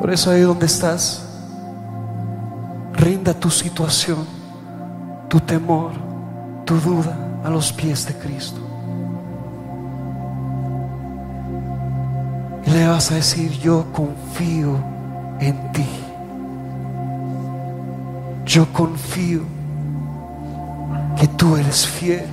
Por 0.00 0.10
eso 0.10 0.32
ahí 0.32 0.40
donde 0.40 0.66
estás, 0.66 1.24
rinda 2.94 3.32
tu 3.32 3.50
situación, 3.50 4.26
tu 5.28 5.38
temor, 5.38 5.92
tu 6.64 6.80
duda 6.80 7.23
a 7.44 7.50
los 7.50 7.72
pies 7.72 8.06
de 8.06 8.14
Cristo. 8.14 8.58
Y 12.66 12.70
le 12.70 12.88
vas 12.88 13.10
a 13.12 13.16
decir, 13.16 13.52
yo 13.60 13.84
confío 13.92 14.78
en 15.38 15.72
ti. 15.72 15.86
Yo 18.46 18.66
confío 18.72 19.42
que 21.18 21.28
tú 21.28 21.56
eres 21.56 21.86
fiel, 21.86 22.26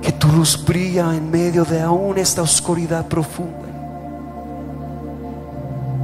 que 0.00 0.12
tu 0.12 0.28
luz 0.28 0.64
brilla 0.64 1.14
en 1.14 1.30
medio 1.30 1.64
de 1.64 1.82
aún 1.82 2.16
esta 2.16 2.40
oscuridad 2.40 3.06
profunda. 3.06 3.66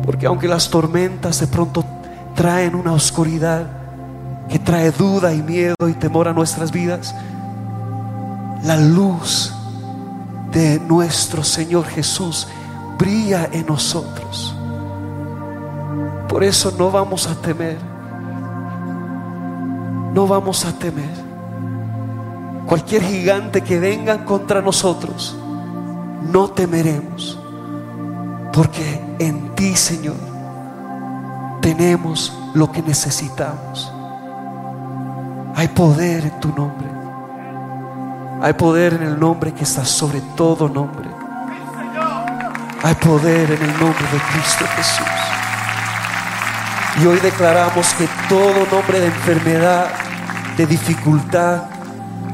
Porque 0.05 0.27
aunque 0.27 0.49
las 0.49 0.69
tormentas 0.69 1.41
de 1.41 1.47
pronto 1.47 1.85
traen 2.35 2.75
una 2.75 2.93
oscuridad 2.93 3.82
que 4.49 4.59
trae 4.59 4.91
duda 4.91 5.33
y 5.33 5.43
miedo 5.43 5.75
y 5.89 5.95
temor 5.95 6.29
a 6.29 6.33
nuestras 6.33 6.71
vidas, 6.73 7.15
la 8.65 8.77
luz 8.77 9.53
de 10.53 10.79
nuestro 10.81 11.43
Señor 11.43 11.87
Jesús 11.87 12.47
brilla 12.99 13.49
en 13.53 13.67
nosotros. 13.67 14.55
Por 16.29 16.45
eso 16.45 16.73
no 16.79 16.91
vamos 16.91 17.27
a 17.27 17.35
temer. 17.35 17.77
No 20.15 20.27
vamos 20.27 20.65
a 20.65 20.73
temer. 20.73 21.23
Cualquier 22.67 23.03
gigante 23.03 23.61
que 23.61 23.79
venga 23.79 24.25
contra 24.25 24.63
nosotros, 24.63 25.37
no 26.31 26.49
temeremos. 26.49 27.39
Porque 28.53 28.99
en 29.19 29.55
ti, 29.55 29.75
Señor, 29.77 30.17
tenemos 31.61 32.33
lo 32.55 32.73
que 32.73 32.81
necesitamos. 32.83 33.92
Hay 35.55 35.69
poder 35.69 36.25
en 36.25 36.41
tu 36.41 36.49
nombre. 36.49 36.89
Hay 38.41 38.55
poder 38.55 38.95
en 38.95 39.03
el 39.03 39.21
nombre 39.21 39.53
que 39.53 39.65
está 39.65 39.85
sobre 39.85 40.21
todo 40.37 40.69
nombre. 40.69 41.09
Hay 42.83 42.95
poder 42.97 43.51
en 43.51 43.63
el 43.63 43.79
nombre 43.79 44.05
de 44.13 44.19
Cristo 44.33 44.65
Jesús. 44.77 45.07
Y 47.03 47.07
hoy 47.07 47.19
declaramos 47.21 47.95
que 47.95 48.09
todo 48.29 48.67
nombre 48.71 48.99
de 48.99 49.07
enfermedad, 49.07 49.87
de 50.57 50.67
dificultad, 50.67 51.65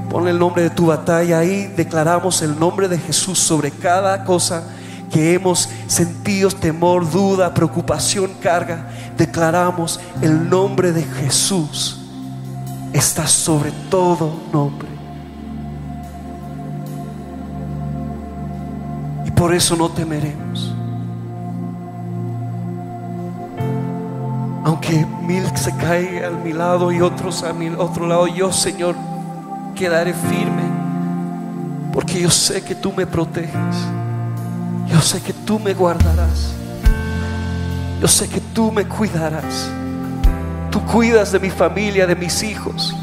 pon 0.09 0.27
el 0.29 0.39
nombre 0.39 0.63
de 0.63 0.71
tu 0.71 0.87
batalla 0.87 1.41
ahí, 1.41 1.67
declaramos 1.77 2.41
el 2.43 2.59
nombre 2.59 2.89
de 2.89 2.99
Jesús 2.99 3.39
sobre 3.39 3.71
cada 3.71 4.25
cosa 4.25 4.65
que 5.13 5.35
hemos 5.35 5.69
sentido 5.87 6.51
temor, 6.51 7.11
duda, 7.11 7.53
preocupación, 7.53 8.33
carga, 8.41 8.89
declaramos 9.17 10.01
el 10.23 10.49
nombre 10.49 10.93
de 10.93 11.03
Jesús 11.03 12.08
está 12.99 13.27
sobre 13.27 13.71
todo 13.91 14.33
nombre. 14.53 14.89
Y 19.25 19.31
por 19.31 19.55
eso 19.55 19.77
no 19.77 19.89
temeremos. 19.89 20.75
Aunque 24.65 25.07
mil 25.23 25.45
se 25.57 25.75
caiga 25.77 26.29
a 26.29 26.31
mi 26.31 26.53
lado 26.53 26.93
y 26.93 27.01
otros 27.01 27.43
a 27.43 27.53
mi 27.53 27.69
otro 27.69 28.07
lado, 28.07 28.27
yo, 28.27 28.53
Señor, 28.53 28.97
quedaré 29.75 30.13
firme. 30.13 30.69
Porque 31.93 32.21
yo 32.21 32.31
sé 32.31 32.63
que 32.63 32.75
tú 32.75 32.93
me 32.93 33.07
proteges. 33.07 33.77
Yo 34.89 35.01
sé 35.01 35.23
que 35.23 35.33
tú 35.33 35.59
me 35.59 35.73
guardarás. 35.73 36.53
Yo 38.01 38.09
sé 38.09 38.29
que 38.29 38.41
tú 38.41 38.73
me 38.73 38.87
cuidarás. 38.87 39.71
Tú 40.71 40.85
cuidas 40.85 41.33
de 41.33 41.41
mi 41.41 41.51
familia, 41.51 42.07
de 42.07 42.17
mis 42.17 42.43
hijos. 42.43 42.95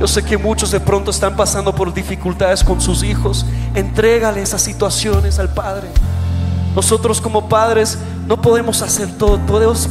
Yo 0.00 0.06
sé 0.06 0.22
que 0.22 0.38
muchos 0.38 0.70
de 0.70 0.78
pronto 0.78 1.10
están 1.10 1.34
pasando 1.34 1.74
por 1.74 1.92
dificultades 1.92 2.62
con 2.62 2.80
sus 2.80 3.02
hijos. 3.02 3.44
Entrégale 3.74 4.42
esas 4.42 4.62
situaciones 4.62 5.38
al 5.38 5.52
Padre. 5.52 5.88
Nosotros 6.74 7.20
como 7.20 7.48
padres 7.48 7.98
no 8.28 8.40
podemos 8.40 8.82
hacer 8.82 9.10
todo. 9.18 9.40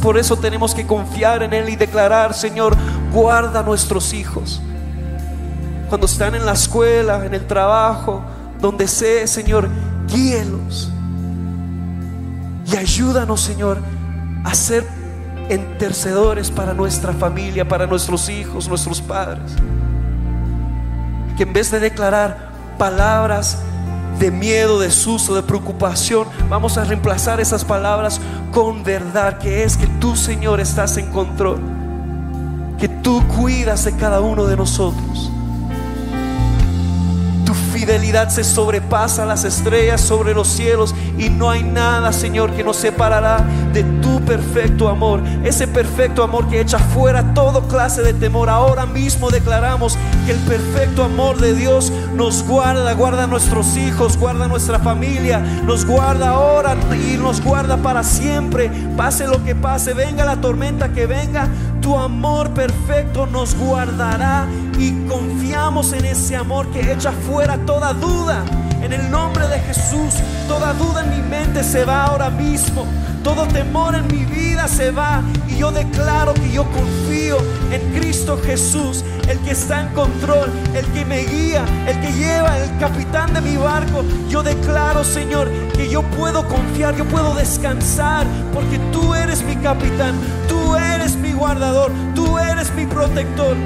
Por 0.00 0.16
eso 0.16 0.36
tenemos 0.36 0.74
que 0.74 0.86
confiar 0.86 1.42
en 1.42 1.52
Él 1.52 1.68
y 1.68 1.76
declarar, 1.76 2.32
Señor, 2.32 2.74
guarda 3.12 3.60
a 3.60 3.62
nuestros 3.62 4.14
hijos. 4.14 4.62
Cuando 5.90 6.06
están 6.06 6.34
en 6.34 6.46
la 6.46 6.52
escuela, 6.52 7.26
en 7.26 7.34
el 7.34 7.46
trabajo, 7.46 8.22
donde 8.60 8.88
sea, 8.88 9.26
Señor, 9.26 9.68
guíelos. 10.06 10.90
Y 12.72 12.76
ayúdanos, 12.76 13.40
Señor, 13.42 13.78
a 14.44 14.54
ser 14.54 14.86
intercedores 15.50 16.50
para 16.50 16.74
nuestra 16.74 17.12
familia, 17.12 17.66
para 17.66 17.86
nuestros 17.86 18.28
hijos, 18.28 18.68
nuestros 18.68 19.00
padres. 19.00 19.52
Que 21.36 21.44
en 21.44 21.52
vez 21.52 21.70
de 21.70 21.80
declarar 21.80 22.50
palabras 22.78 23.58
de 24.18 24.30
miedo, 24.30 24.80
de 24.80 24.90
susto, 24.90 25.34
de 25.34 25.42
preocupación, 25.42 26.26
vamos 26.48 26.76
a 26.76 26.84
reemplazar 26.84 27.40
esas 27.40 27.64
palabras 27.64 28.20
con 28.52 28.82
verdad, 28.82 29.38
que 29.38 29.62
es 29.62 29.76
que 29.76 29.86
tú, 30.00 30.16
Señor, 30.16 30.60
estás 30.60 30.96
en 30.96 31.10
control, 31.12 31.60
que 32.78 32.88
tú 32.88 33.22
cuidas 33.36 33.84
de 33.84 33.94
cada 33.96 34.20
uno 34.20 34.44
de 34.44 34.56
nosotros 34.56 35.30
fidelidad 37.88 38.28
se 38.28 38.44
sobrepasa 38.44 39.24
las 39.24 39.44
estrellas 39.44 40.02
sobre 40.02 40.34
los 40.34 40.46
cielos 40.46 40.94
y 41.16 41.30
no 41.30 41.48
hay 41.48 41.64
nada, 41.64 42.12
Señor, 42.12 42.52
que 42.52 42.62
nos 42.62 42.76
separará 42.76 43.42
de 43.72 43.82
tu 43.82 44.20
perfecto 44.26 44.90
amor. 44.90 45.22
Ese 45.42 45.66
perfecto 45.66 46.22
amor 46.22 46.48
que 46.50 46.60
echa 46.60 46.78
fuera 46.78 47.32
toda 47.32 47.66
clase 47.66 48.02
de 48.02 48.12
temor. 48.12 48.50
Ahora 48.50 48.84
mismo 48.84 49.30
declaramos 49.30 49.96
que 50.26 50.32
el 50.32 50.38
perfecto 50.40 51.02
amor 51.02 51.38
de 51.38 51.54
Dios 51.54 51.90
nos 52.14 52.46
guarda, 52.46 52.92
guarda 52.92 53.24
a 53.24 53.26
nuestros 53.26 53.74
hijos, 53.78 54.18
guarda 54.18 54.44
a 54.44 54.48
nuestra 54.48 54.78
familia, 54.78 55.38
nos 55.38 55.86
guarda 55.86 56.28
ahora 56.28 56.76
y 56.92 57.16
nos 57.16 57.40
guarda 57.40 57.78
para 57.78 58.04
siempre. 58.04 58.70
Pase 58.98 59.26
lo 59.26 59.42
que 59.42 59.54
pase, 59.54 59.94
venga 59.94 60.26
la 60.26 60.42
tormenta 60.42 60.90
que 60.90 61.06
venga, 61.06 61.48
tu 61.80 61.96
amor 61.96 62.50
perfecto 62.50 63.26
nos 63.26 63.54
guardará 63.54 64.46
y 64.78 64.92
confiamos 65.06 65.92
en 65.92 66.04
ese 66.04 66.36
amor 66.36 66.68
que 66.68 66.92
echa 66.92 67.12
fuera 67.12 67.56
toda 67.58 67.92
duda. 67.92 68.44
En 68.82 68.92
el 68.92 69.10
nombre 69.10 69.46
de 69.48 69.58
Jesús, 69.58 70.14
toda 70.46 70.72
duda 70.74 71.04
en 71.04 71.10
mi 71.10 71.28
mente 71.28 71.64
se 71.64 71.84
va 71.84 72.04
ahora 72.04 72.30
mismo. 72.30 72.86
Todo 73.24 73.46
temor 73.48 73.96
en 73.96 74.06
mi 74.06 74.24
vida 74.24 74.68
se 74.68 74.90
va. 74.90 75.22
Y 75.48 75.56
yo 75.56 75.72
declaro 75.72 76.32
que 76.34 76.50
yo 76.52 76.64
confío 76.70 77.38
en 77.72 77.98
Cristo 77.98 78.38
Jesús, 78.44 79.04
el 79.28 79.38
que 79.40 79.50
está 79.50 79.82
en 79.82 79.88
control, 79.88 80.50
el 80.74 80.86
que 80.86 81.04
me 81.04 81.24
guía, 81.24 81.64
el 81.86 82.00
que 82.00 82.12
lleva, 82.12 82.56
el 82.58 82.78
capitán 82.78 83.34
de 83.34 83.40
mi 83.40 83.56
barco. 83.56 84.04
Yo 84.28 84.42
declaro, 84.42 85.02
Señor, 85.04 85.50
que 85.74 85.90
yo 85.90 86.02
puedo 86.02 86.46
confiar, 86.46 86.96
yo 86.96 87.04
puedo 87.04 87.34
descansar, 87.34 88.26
porque 88.54 88.78
tú 88.92 89.14
eres 89.14 89.42
mi 89.42 89.56
capitán, 89.56 90.14
tú 90.48 90.76
mi 91.16 91.32
guardador, 91.32 91.92
tú 92.14 92.38
eres 92.38 92.72
mi 92.74 92.86
protector. 92.86 93.56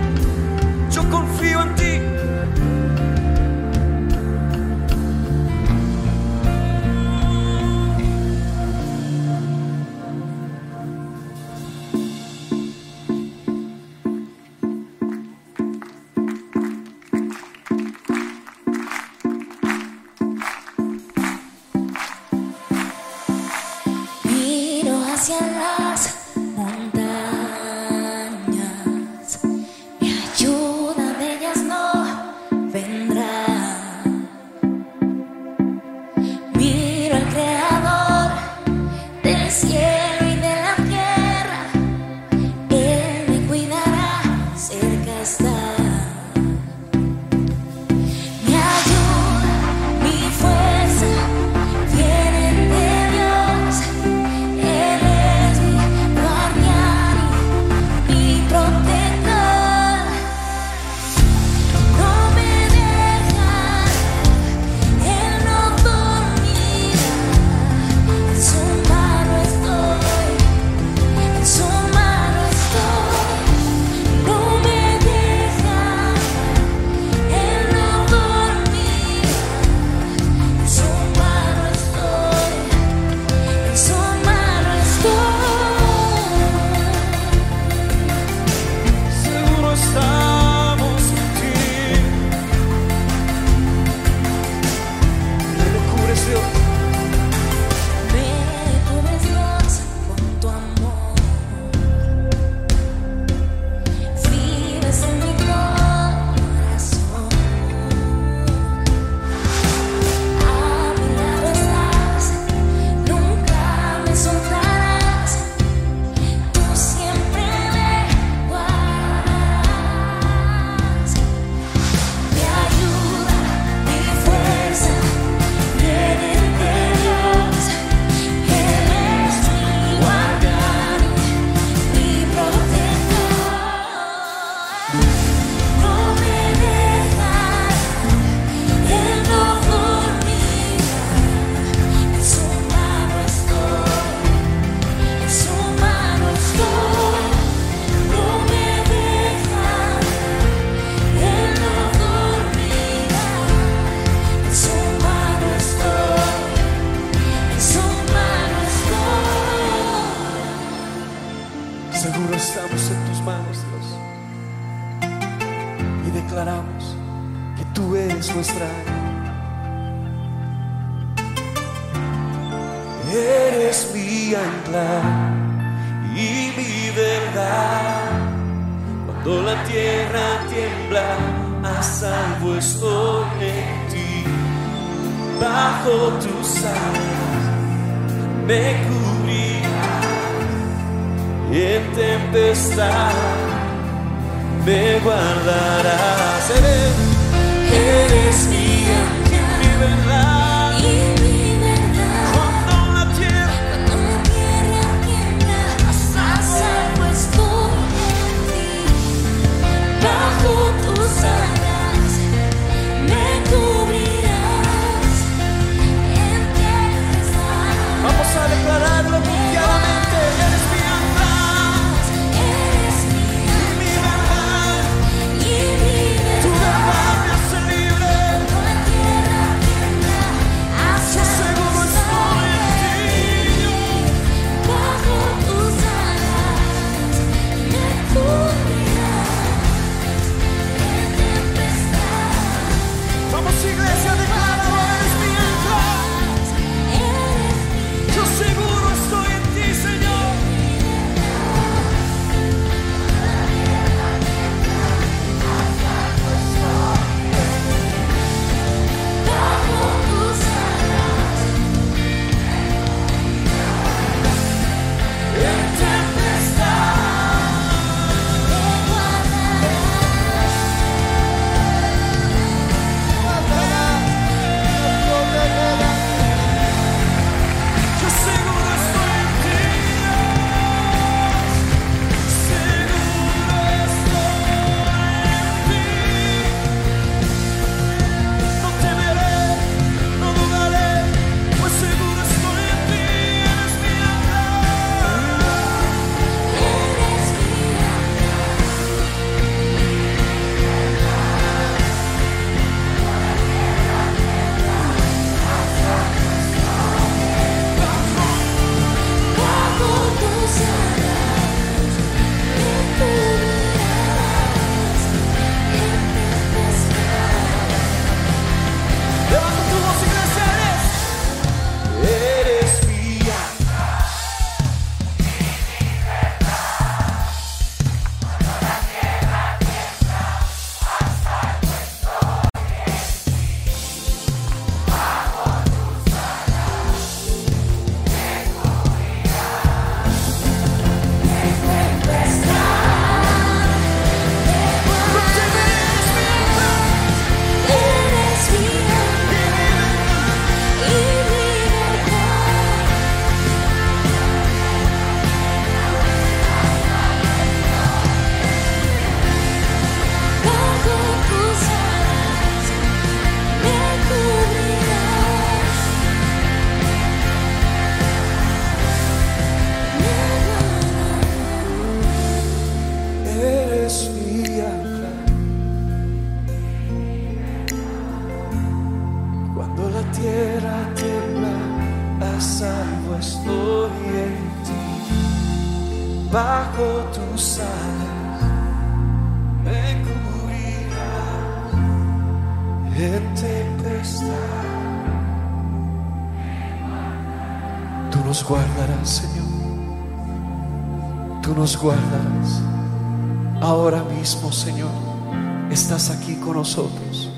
estás 405.94 406.16
aquí 406.16 406.36
con 406.36 406.56
nosotros, 406.56 407.28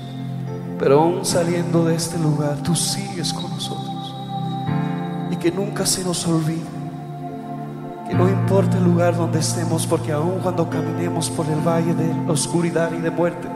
pero 0.79 1.01
aún 1.01 1.25
saliendo 1.25 1.83
de 1.83 1.95
este 1.95 2.17
lugar, 2.17 2.55
tú 2.63 2.73
sigues 2.73 3.33
con 3.33 3.49
nosotros. 3.51 4.15
Y 5.29 5.35
que 5.35 5.51
nunca 5.51 5.85
se 5.85 6.05
nos 6.05 6.25
olvide, 6.25 6.63
que 8.07 8.15
no 8.15 8.29
importa 8.29 8.77
el 8.77 8.85
lugar 8.85 9.17
donde 9.17 9.39
estemos, 9.39 9.85
porque 9.85 10.13
aún 10.13 10.39
cuando 10.41 10.69
caminemos 10.69 11.29
por 11.29 11.45
el 11.47 11.59
valle 11.67 11.93
de 11.95 12.31
oscuridad 12.31 12.93
y 12.93 13.01
de 13.01 13.11
muerte, 13.11 13.49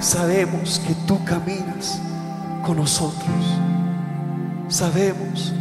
sabemos 0.00 0.78
que 0.86 0.94
tú 1.06 1.18
caminas 1.24 1.98
con 2.62 2.76
nosotros. 2.76 3.24
Sabemos 4.68 5.54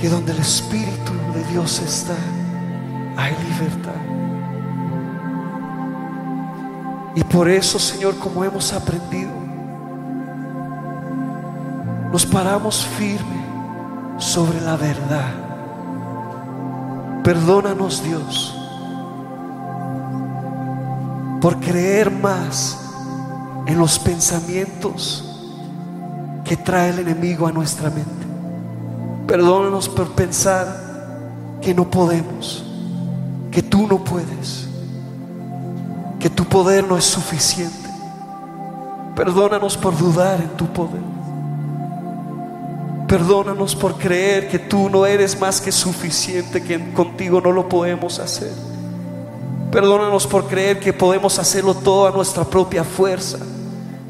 que 0.00 0.08
donde 0.08 0.32
el 0.32 0.38
Espíritu 0.38 1.12
de 1.34 1.44
Dios 1.52 1.82
está, 1.82 2.16
hay 3.18 3.36
libertad. 3.46 3.97
Y 7.14 7.24
por 7.24 7.48
eso, 7.48 7.78
Señor, 7.78 8.16
como 8.18 8.44
hemos 8.44 8.72
aprendido, 8.72 9.30
nos 12.12 12.24
paramos 12.24 12.84
firme 12.84 13.38
sobre 14.18 14.60
la 14.60 14.76
verdad. 14.76 15.32
Perdónanos, 17.22 18.02
Dios, 18.02 18.54
por 21.40 21.58
creer 21.60 22.10
más 22.10 22.78
en 23.66 23.78
los 23.78 23.98
pensamientos 23.98 25.24
que 26.44 26.56
trae 26.56 26.90
el 26.90 27.00
enemigo 27.00 27.46
a 27.46 27.52
nuestra 27.52 27.90
mente. 27.90 28.26
Perdónanos 29.26 29.88
por 29.88 30.08
pensar 30.12 31.58
que 31.60 31.74
no 31.74 31.90
podemos, 31.90 32.64
que 33.50 33.62
tú 33.62 33.86
no 33.86 34.02
puedes 34.02 34.67
que 36.18 36.30
tu 36.30 36.44
poder 36.44 36.84
no 36.84 36.96
es 36.96 37.04
suficiente. 37.04 37.88
Perdónanos 39.14 39.76
por 39.76 39.96
dudar 39.96 40.40
en 40.40 40.50
tu 40.50 40.66
poder. 40.66 41.00
Perdónanos 43.06 43.74
por 43.74 43.96
creer 43.96 44.48
que 44.48 44.58
tú 44.58 44.90
no 44.90 45.06
eres 45.06 45.40
más 45.40 45.60
que 45.60 45.72
suficiente, 45.72 46.62
que 46.62 46.92
contigo 46.92 47.40
no 47.40 47.52
lo 47.52 47.68
podemos 47.68 48.18
hacer. 48.18 48.52
Perdónanos 49.70 50.26
por 50.26 50.46
creer 50.46 50.78
que 50.78 50.92
podemos 50.92 51.38
hacerlo 51.38 51.74
todo 51.74 52.06
a 52.06 52.10
nuestra 52.10 52.44
propia 52.44 52.84
fuerza, 52.84 53.38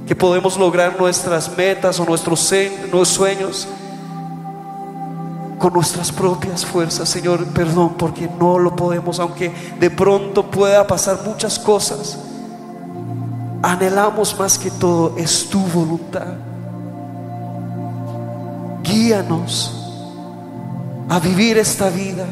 que 0.07 0.17
podemos 0.17 0.57
lograr 0.57 0.99
nuestras 0.99 1.57
metas 1.57 2.01
o 2.01 2.05
nuestros 2.05 2.41
sueños 2.41 3.69
con 5.59 5.73
nuestras 5.73 6.13
propias 6.13 6.65
fuerzas, 6.65 7.09
Señor, 7.09 7.45
perdón, 7.47 7.95
porque 7.99 8.29
no 8.39 8.59
lo 8.59 8.75
podemos, 8.77 9.19
aunque 9.19 9.53
de 9.79 9.91
pronto 9.91 10.51
pueda 10.51 10.87
pasar 10.87 11.21
muchas 11.27 11.59
cosas. 11.59 12.19
Anhelamos 13.63 14.39
más 14.39 14.59
que 14.59 14.71
todo, 14.71 15.15
es 15.17 15.49
tu 15.49 15.61
voluntad. 15.61 16.35
Guíanos 18.83 19.75
a 21.09 21.19
vivir 21.19 21.59
esta 21.59 21.91
vida 21.91 22.27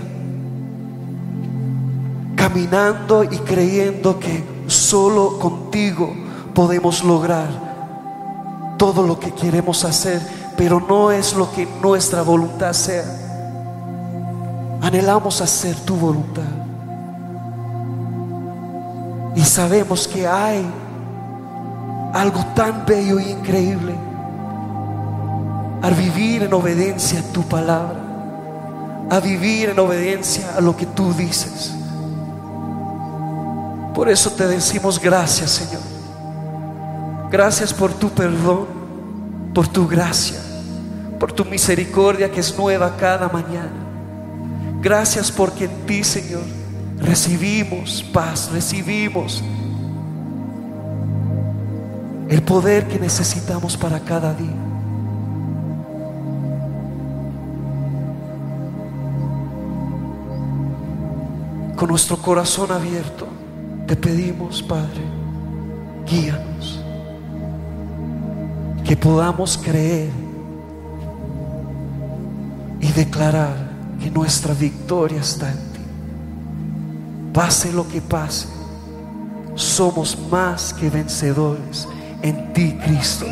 caminando 2.37 3.25
y 3.25 3.39
creyendo 3.39 4.21
que 4.21 4.45
solo 4.67 5.39
contigo 5.39 6.15
podemos 6.55 7.03
lograr 7.03 7.67
todo 8.79 9.03
lo 9.03 9.19
que 9.19 9.33
queremos 9.33 9.85
hacer 9.85 10.21
pero 10.57 10.81
no 10.81 11.13
es 11.13 11.35
lo 11.35 11.53
que 11.53 11.67
nuestra 11.83 12.23
voluntad 12.23 12.73
sea. 12.73 13.05
Anhelamos 14.81 15.41
hacer 15.41 15.77
tu 15.81 15.97
voluntad. 15.97 16.43
Y 19.35 19.43
sabemos 19.43 20.09
que 20.09 20.27
hay 20.27 20.67
algo 22.15 22.45
tan 22.55 22.87
bello 22.87 23.21
y 23.21 23.31
increíble 23.31 23.95
al 25.83 25.95
vivir 25.95 26.45
en 26.45 26.55
obediencia 26.55 27.21
a 27.21 27.33
tu 27.33 27.43
palabra, 27.43 28.01
a 29.11 29.21
vivir 29.21 29.69
en 29.69 29.79
obediencia 29.79 30.57
a 30.57 30.61
lo 30.63 30.75
que 30.75 30.87
tú 30.87 31.13
dices. 31.13 31.75
Por 33.95 34.09
eso 34.09 34.31
te 34.31 34.47
decimos 34.47 34.99
gracias, 34.99 35.51
Señor. 35.51 35.83
Gracias 37.31 37.75
por 37.75 37.93
tu 37.93 38.09
perdón, 38.09 38.67
por 39.53 39.69
tu 39.69 39.87
gracia 39.87 40.46
por 41.19 41.33
tu 41.33 41.45
misericordia 41.45 42.31
que 42.31 42.41
es 42.41 42.57
nueva 42.57 42.97
cada 42.97 43.29
mañana. 43.29 43.87
Gracias 44.81 45.33
porque 45.33 45.65
en 45.65 45.87
ti, 45.87 46.05
Señor, 46.05 46.43
recibimos 46.99 48.03
paz, 48.13 48.51
recibimos 48.53 49.43
el 52.29 52.43
poder 52.43 52.87
que 52.87 52.99
necesitamos 52.99 53.77
para 53.77 54.01
cada 54.01 54.35
día. 54.35 54.55
Con 61.77 61.91
nuestro 61.91 62.17
corazón 62.17 62.73
abierto, 62.73 63.27
te 63.87 63.97
pedimos, 63.97 64.63
Padre, 64.63 65.03
guíanos, 66.07 66.81
que 68.85 68.97
podamos 68.97 69.59
creer 69.59 70.26
y 72.87 72.93
declarar 72.93 73.57
que 74.01 74.11
nuestra 74.11 74.55
victoria 74.55 75.21
está 75.21 75.51
en 75.51 75.59
ti. 75.73 75.81
Pase 77.33 77.73
lo 77.73 77.87
que 77.89 78.01
pase, 78.01 78.47
somos 79.55 80.17
más 80.31 80.73
que 80.73 80.89
vencedores 80.89 81.89
en 82.23 82.53
ti, 82.53 82.79
Cristo. 82.85 83.27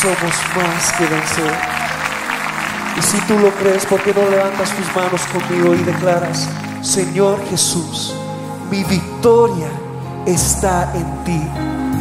Somos 0.00 0.34
más 0.56 0.92
que 0.98 1.06
vencedores. 1.06 1.58
Y 2.98 3.02
si 3.02 3.18
tú 3.26 3.38
lo 3.38 3.50
crees, 3.50 3.86
¿por 3.86 4.02
qué 4.02 4.12
no 4.12 4.28
levantas 4.28 4.70
tus 4.74 4.86
manos 4.96 5.22
conmigo 5.32 5.74
y 5.74 5.84
declaras, 5.84 6.48
Señor 6.82 7.38
Jesús, 7.48 8.12
mi 8.70 8.82
victoria 8.84 9.68
está 10.26 10.92
en 10.94 11.24
ti? 11.24 11.42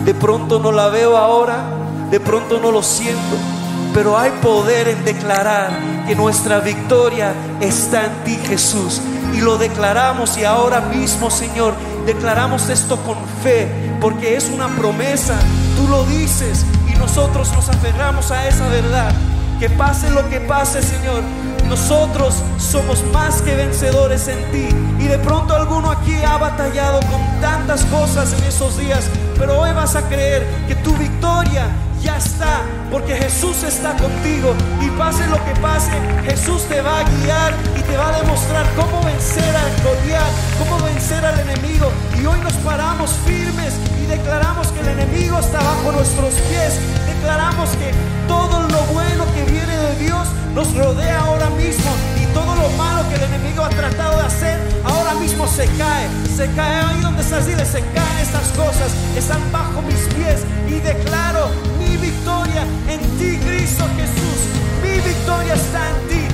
De 0.05 0.15
pronto 0.15 0.59
no 0.59 0.71
la 0.71 0.87
veo 0.87 1.15
ahora, 1.15 1.63
de 2.09 2.19
pronto 2.19 2.59
no 2.59 2.71
lo 2.71 2.81
siento 2.81 3.60
pero 3.93 4.17
hay 4.17 4.31
poder 4.41 4.87
en 4.87 5.03
declarar 5.03 5.71
que 6.07 6.15
nuestra 6.15 6.59
victoria 6.59 7.33
está 7.59 8.05
en 8.05 8.23
ti, 8.23 8.39
Jesús. 8.47 9.01
Y 9.33 9.41
lo 9.41 9.57
declaramos 9.57 10.37
y 10.37 10.43
ahora 10.43 10.81
mismo, 10.81 11.29
Señor, 11.29 11.73
declaramos 12.05 12.69
esto 12.69 12.97
con 12.97 13.17
fe, 13.43 13.67
porque 13.99 14.35
es 14.35 14.49
una 14.49 14.67
promesa. 14.69 15.35
Tú 15.77 15.87
lo 15.87 16.03
dices 16.05 16.65
y 16.93 16.97
nosotros 16.97 17.51
nos 17.53 17.69
aferramos 17.69 18.31
a 18.31 18.47
esa 18.47 18.67
verdad. 18.69 19.13
Que 19.59 19.69
pase 19.69 20.09
lo 20.09 20.27
que 20.29 20.39
pase, 20.39 20.81
Señor, 20.81 21.21
nosotros 21.69 22.35
somos 22.57 23.03
más 23.13 23.41
que 23.41 23.55
vencedores 23.55 24.27
en 24.27 24.51
ti. 24.51 24.67
Y 24.99 25.07
de 25.07 25.17
pronto 25.19 25.55
alguno 25.55 25.91
aquí 25.91 26.15
ha 26.25 26.37
batallado 26.37 26.99
con 27.01 27.21
tantas 27.41 27.85
cosas 27.85 28.33
en 28.33 28.43
esos 28.43 28.77
días, 28.77 29.05
pero 29.37 29.59
hoy 29.59 29.71
vas 29.73 29.95
a 29.95 30.01
creer 30.09 30.45
que 30.67 30.75
tu 30.75 30.93
victoria 30.95 31.67
ya 32.01 32.17
está, 32.17 32.61
porque 32.91 33.15
Jesús 33.15 33.63
está 33.63 33.95
contigo 33.95 34.53
y 34.81 34.89
pase 34.97 35.27
lo 35.27 35.43
que 35.45 35.53
pase, 35.61 35.91
Jesús 36.25 36.63
te 36.67 36.81
va 36.81 36.99
a 36.99 37.03
guiar 37.03 37.53
y 37.77 37.81
te 37.81 37.97
va 37.97 38.09
a 38.09 38.21
demostrar 38.21 38.65
cómo 38.75 39.03
vencer 39.03 39.55
al 39.55 39.71
Goliat, 39.83 40.31
cómo 40.59 40.83
vencer 40.85 41.23
al 41.25 41.39
enemigo. 41.39 41.91
Y 42.19 42.25
hoy 42.25 42.39
nos 42.41 42.53
paramos 42.53 43.11
firmes 43.25 43.73
y 44.01 44.07
declaramos 44.07 44.67
que 44.67 44.79
el 44.81 44.99
enemigo 44.99 45.39
está 45.39 45.59
bajo 45.59 45.91
nuestros 45.91 46.33
pies. 46.49 46.79
Declaramos 47.05 47.69
que 47.71 47.91
todo 48.27 48.61
lo 48.67 48.81
bueno 48.93 49.25
que 49.35 49.51
viene 49.51 49.75
de 49.77 49.95
Dios 49.97 50.27
nos 50.55 50.75
rodea 50.75 51.19
ahora 51.21 51.49
mismo 51.51 51.91
y 52.21 52.25
todo 52.33 52.55
lo 52.55 52.69
malo 52.77 53.07
que 53.09 53.15
el 53.15 53.23
enemigo 53.23 53.63
ha 53.63 53.69
tratado 53.69 54.17
de 54.17 54.25
hacer 54.25 54.59
ahora 54.83 55.13
mismo 55.15 55.47
se 55.47 55.65
cae. 55.77 56.07
Se 56.35 56.49
cae 56.53 56.81
ahí 56.81 57.01
donde 57.01 57.21
estás, 57.21 57.45
dile, 57.45 57.65
se 57.65 57.81
caen 57.93 58.17
estas 58.21 58.47
cosas, 58.49 58.91
están 59.15 59.41
bajo 59.51 59.81
mis 59.83 60.01
pies 60.15 60.41
y 60.67 60.79
declaro 60.79 61.49
mi 61.91 61.97
victoria 61.97 62.63
en 62.87 63.01
ti, 63.17 63.37
Cristo 63.37 63.85
Jesús. 63.97 64.39
Mi 64.81 65.01
victoria 65.01 65.53
está 65.53 65.89
en 65.89 66.07
ti. 66.07 66.27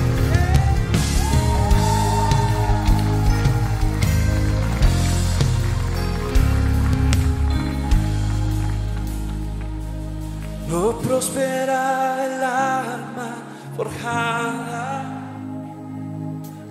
No 10.68 10.98
prospera 10.98 12.24
el 12.26 12.44
alma 12.44 13.36
forjada, 13.76 15.04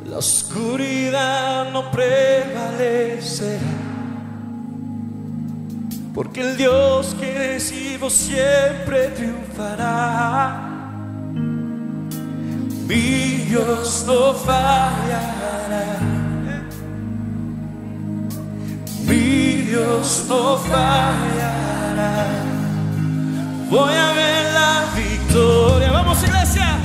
la 0.06 0.18
oscuridad 0.18 1.72
no 1.72 1.92
prevalecerá 1.92 3.88
porque 6.18 6.42
el 6.42 6.58
Dios 6.58 7.16
que 7.20 7.32
recibo 7.32 8.10
siempre 8.10 9.10
triunfará. 9.10 10.68
Mi 12.88 13.46
Dios 13.48 14.04
no 14.08 14.34
fallará. 14.34 16.00
Mi 19.06 19.62
Dios 19.70 20.26
no 20.28 20.58
fallará. 20.58 22.26
Voy 23.70 23.94
a 23.94 24.14
ver 24.14 24.54
la 24.54 24.86
victoria. 24.96 25.92
Vamos, 25.92 26.24
iglesia. 26.24 26.80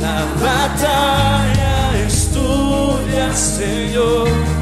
La 0.00 0.24
batalla 0.44 2.04
es 2.04 2.32
tuya, 2.32 3.32
Señor. 3.32 4.55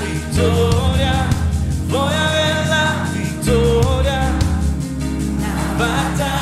Victoria, 0.00 1.14
voy 1.88 2.14
a 2.14 2.30
ver 2.36 2.56
la 2.68 2.84
victoria. 3.14 4.20
La 5.40 5.54
batalla 5.78 6.35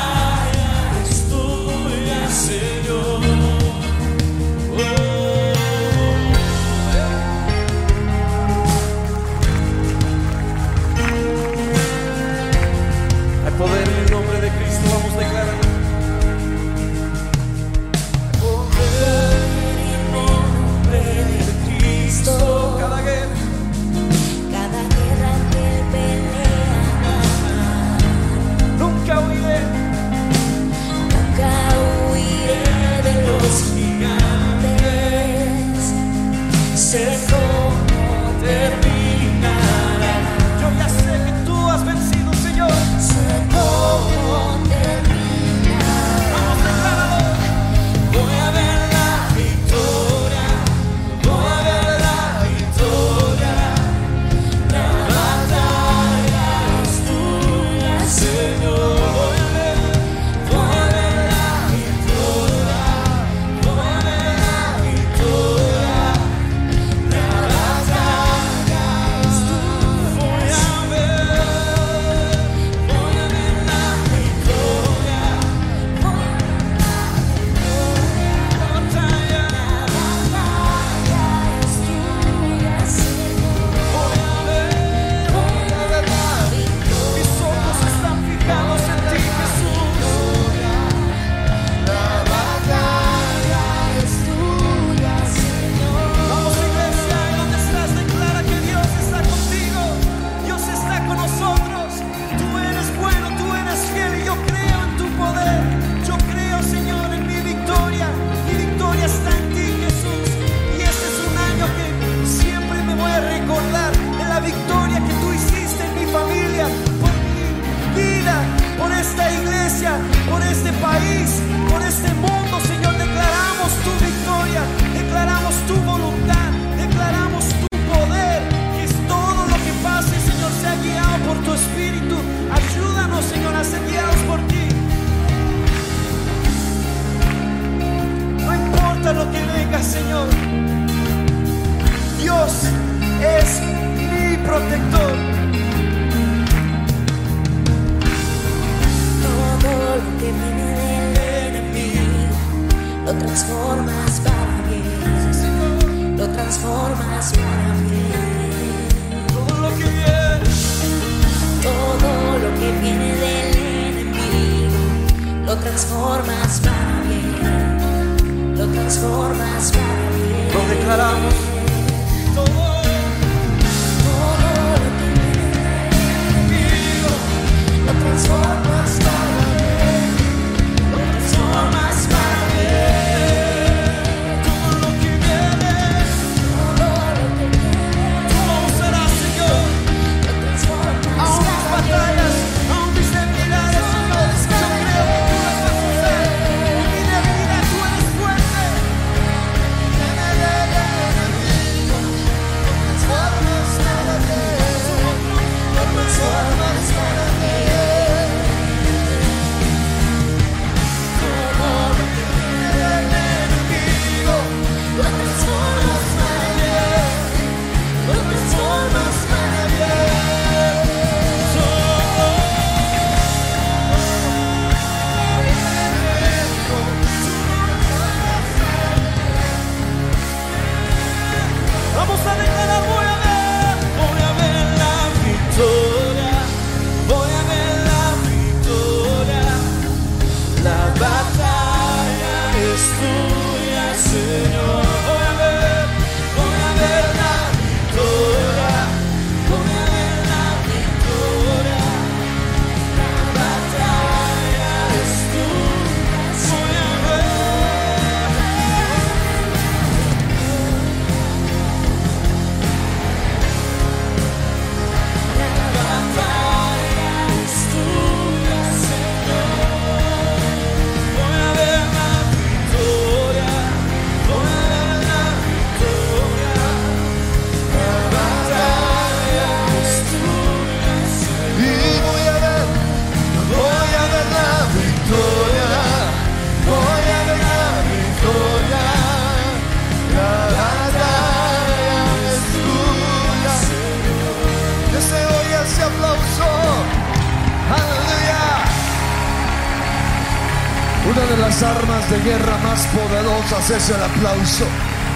es 303.73 303.89
el 303.89 304.03
aplauso. 304.03 304.65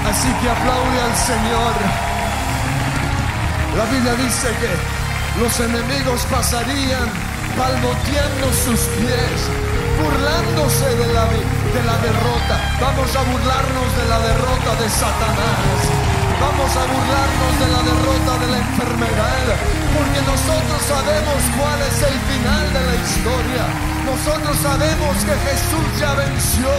Así 0.10 0.28
que 0.42 0.50
aplaude 0.50 1.02
al 1.02 1.16
Señor. 1.16 1.74
La 3.78 3.86
Biblia 3.86 4.14
dice 4.16 4.48
que 4.60 5.40
los 5.40 5.60
enemigos 5.60 6.26
pasarían 6.32 7.08
palmoteando 7.56 8.48
sus 8.66 8.80
pies, 8.98 9.38
burlándose 10.02 10.90
de 10.96 11.14
la, 11.14 11.26
de 11.26 11.84
la 11.86 11.98
derrota. 12.02 12.56
Vamos 12.82 13.16
a 13.16 13.22
burlarnos 13.22 13.98
de 13.98 14.10
la 14.10 14.20
derrota 14.20 14.82
de 14.82 14.90
Satanás. 14.90 16.09
Vamos 16.40 16.72
a 16.72 16.84
burlarnos 16.88 17.54
de 17.60 17.68
la 17.68 17.82
derrota 17.84 18.32
de 18.40 18.48
la 18.48 18.60
enfermedad, 18.64 19.46
porque 19.92 20.20
nosotros 20.24 20.80
sabemos 20.88 21.40
cuál 21.60 21.80
es 21.84 21.98
el 22.00 22.18
final 22.32 22.64
de 22.72 22.82
la 22.88 22.96
historia. 22.96 23.64
Nosotros 24.08 24.56
sabemos 24.64 25.14
que 25.28 25.36
Jesús 25.36 25.88
ya 26.00 26.16
venció, 26.16 26.72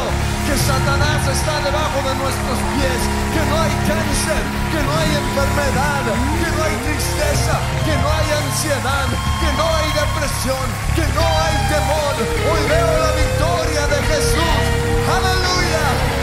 que 0.48 0.56
Satanás 0.56 1.20
está 1.28 1.61
debajo 1.61 1.98
de 2.08 2.14
nuestros 2.24 2.58
pies, 2.72 3.00
que 3.36 3.42
no 3.52 3.54
hay 3.61 3.74
cáncer, 3.84 4.42
que 4.72 4.80
no 4.80 4.92
hay 4.96 5.11
enfermedad, 5.12 6.04
que 6.40 6.48
no 6.56 6.61
hay 6.64 6.76
tristeza, 6.88 7.54
que 7.84 7.94
no 8.00 8.08
hay 8.16 8.28
ansiedad, 8.40 9.08
que 9.44 9.50
no 9.61 9.66
hay 9.76 9.88
depresión, 9.92 10.66
que 10.96 11.04
no 11.12 11.20
hay 11.20 11.56
temor. 11.68 12.14
Hoy 12.48 12.62
veo 12.64 12.90
la 12.96 13.12
victoria 13.12 13.84
de 13.92 13.98
Jesús. 14.08 14.56
Aleluya. 15.04 16.19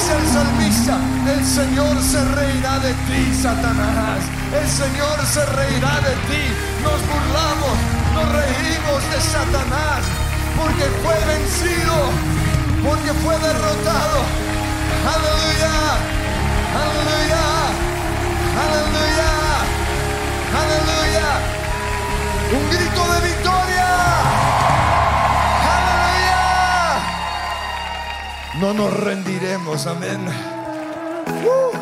Dice 0.00 0.12
el 0.16 1.38
el 1.38 1.44
Señor 1.44 2.00
se 2.00 2.24
reirá 2.24 2.78
de 2.78 2.94
ti, 3.04 3.34
Satanás. 3.34 4.20
El 4.50 4.66
Señor 4.66 5.18
se 5.26 5.44
reirá 5.44 6.00
de 6.00 6.14
ti. 6.28 6.42
Nos 6.82 7.00
burlamos, 7.04 7.76
nos 8.14 8.32
reímos 8.32 9.00
de 9.12 9.20
Satanás, 9.20 10.00
porque 10.56 10.84
fue 11.04 11.14
vencido, 11.28 11.96
porque 12.82 13.12
fue 13.20 13.34
derrotado. 13.40 14.24
Aleluya, 15.04 15.74
aleluya, 16.80 17.44
aleluya, 18.64 19.30
aleluya. 20.62 21.28
Un 22.56 22.70
grito 22.70 23.12
de 23.12 23.20
victoria. 23.28 24.49
No 28.60 28.74
nos 28.74 28.92
rendiremos, 28.92 29.86
amén. 29.86 30.20
Uh. 31.46 31.72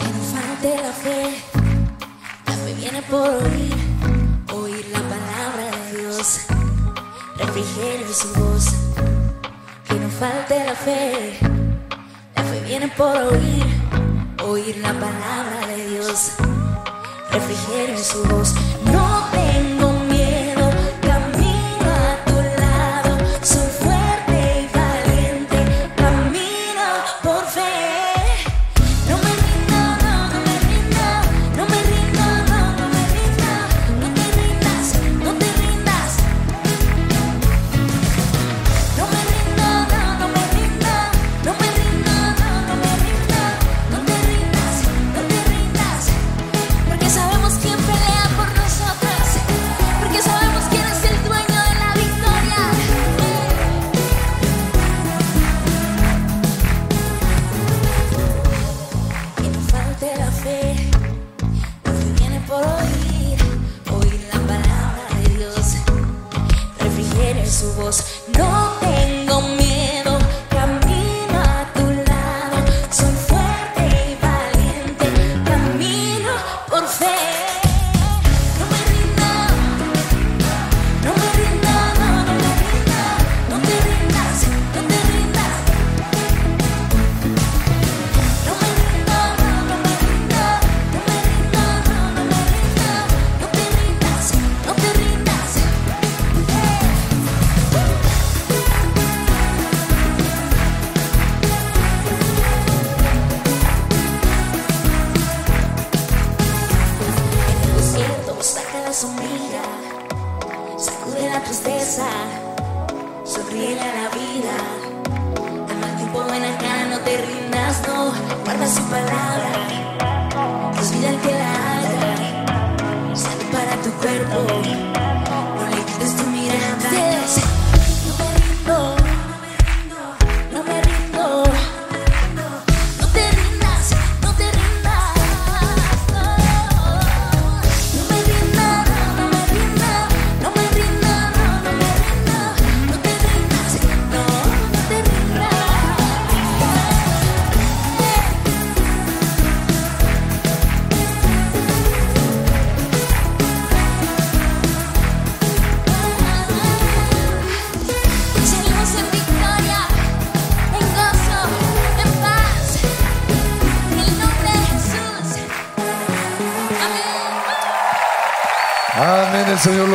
Que 0.00 0.08
no 0.10 0.22
falte 0.34 0.82
la 0.82 0.92
fe, 0.92 1.38
la 2.44 2.52
fe 2.54 2.74
viene 2.74 3.00
por 3.02 3.20
oír, 3.20 3.76
oír 4.52 4.86
la 4.92 4.98
palabra 4.98 5.70
de 5.76 5.98
Dios, 6.00 6.40
refrigerio 7.36 8.12
su 8.12 8.32
voz. 8.34 8.64
Que 9.86 9.94
no 9.94 10.08
falte 10.08 10.64
la 10.64 10.74
fe, 10.74 11.38
la 12.34 12.42
fe 12.42 12.60
viene 12.66 12.88
por 12.88 13.16
oír, 13.16 13.64
oír 14.42 14.76
la 14.78 14.92
palabra 14.92 15.68
de 15.68 15.86
Dios, 15.88 16.32
refrigerio 17.30 17.96
su 17.96 18.24
voz. 18.24 18.54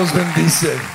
Amén, 0.03 0.11
el 0.11 0.11
Señor 0.11 0.11
los 0.11 0.13
bendice. 0.13 0.92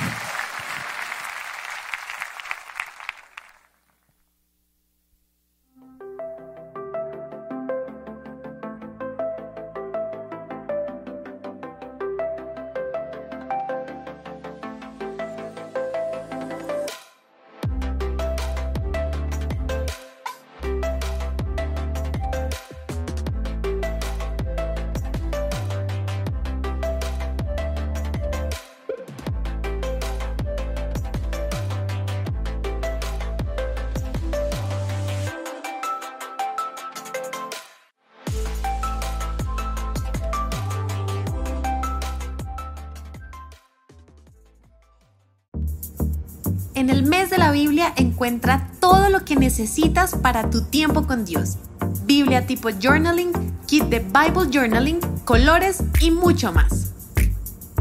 Necesitas 49.59 50.15
para 50.15 50.51
tu 50.51 50.63
tiempo 50.63 51.05
con 51.07 51.25
Dios. 51.25 51.57
Biblia 52.05 52.47
tipo 52.47 52.69
journaling, 52.71 53.33
kit 53.67 53.83
de 53.85 53.99
Bible 53.99 54.49
journaling, 54.53 55.01
colores 55.25 55.83
y 56.01 56.13
mucho 56.13 56.53
más. 56.53 56.93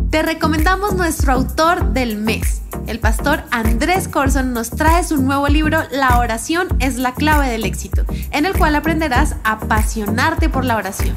Te 0.09 0.23
recomendamos 0.23 0.95
nuestro 0.95 1.33
autor 1.33 1.93
del 1.93 2.17
mes. 2.17 2.61
El 2.87 2.99
pastor 2.99 3.43
Andrés 3.51 4.07
Corson 4.07 4.53
nos 4.53 4.71
trae 4.71 5.03
su 5.03 5.21
nuevo 5.21 5.47
libro 5.49 5.83
La 5.91 6.17
oración 6.17 6.67
es 6.79 6.97
la 6.97 7.13
clave 7.13 7.47
del 7.47 7.63
éxito, 7.63 8.05
en 8.31 8.47
el 8.47 8.57
cual 8.57 8.73
aprenderás 8.73 9.35
a 9.43 9.53
apasionarte 9.53 10.49
por 10.49 10.65
la 10.65 10.77
oración. 10.77 11.15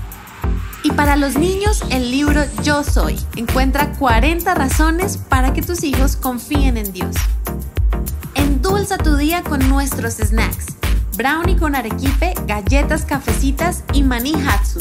Y 0.82 0.92
para 0.92 1.16
los 1.16 1.36
niños, 1.36 1.82
el 1.90 2.10
libro 2.10 2.42
Yo 2.62 2.84
Soy 2.84 3.18
encuentra 3.36 3.92
40 3.92 4.54
razones 4.54 5.16
para 5.16 5.54
que 5.54 5.62
tus 5.62 5.82
hijos 5.84 6.16
confíen 6.16 6.76
en 6.76 6.92
Dios. 6.92 7.16
Endulza 8.80 8.96
tu 8.96 9.14
día 9.16 9.42
con 9.42 9.68
nuestros 9.68 10.14
snacks. 10.14 10.68
Brownie 11.14 11.54
con 11.54 11.74
arequipe, 11.74 12.32
galletas 12.46 13.04
cafecitas 13.04 13.84
y 13.92 14.02
maní 14.02 14.32
hatsu. 14.32 14.80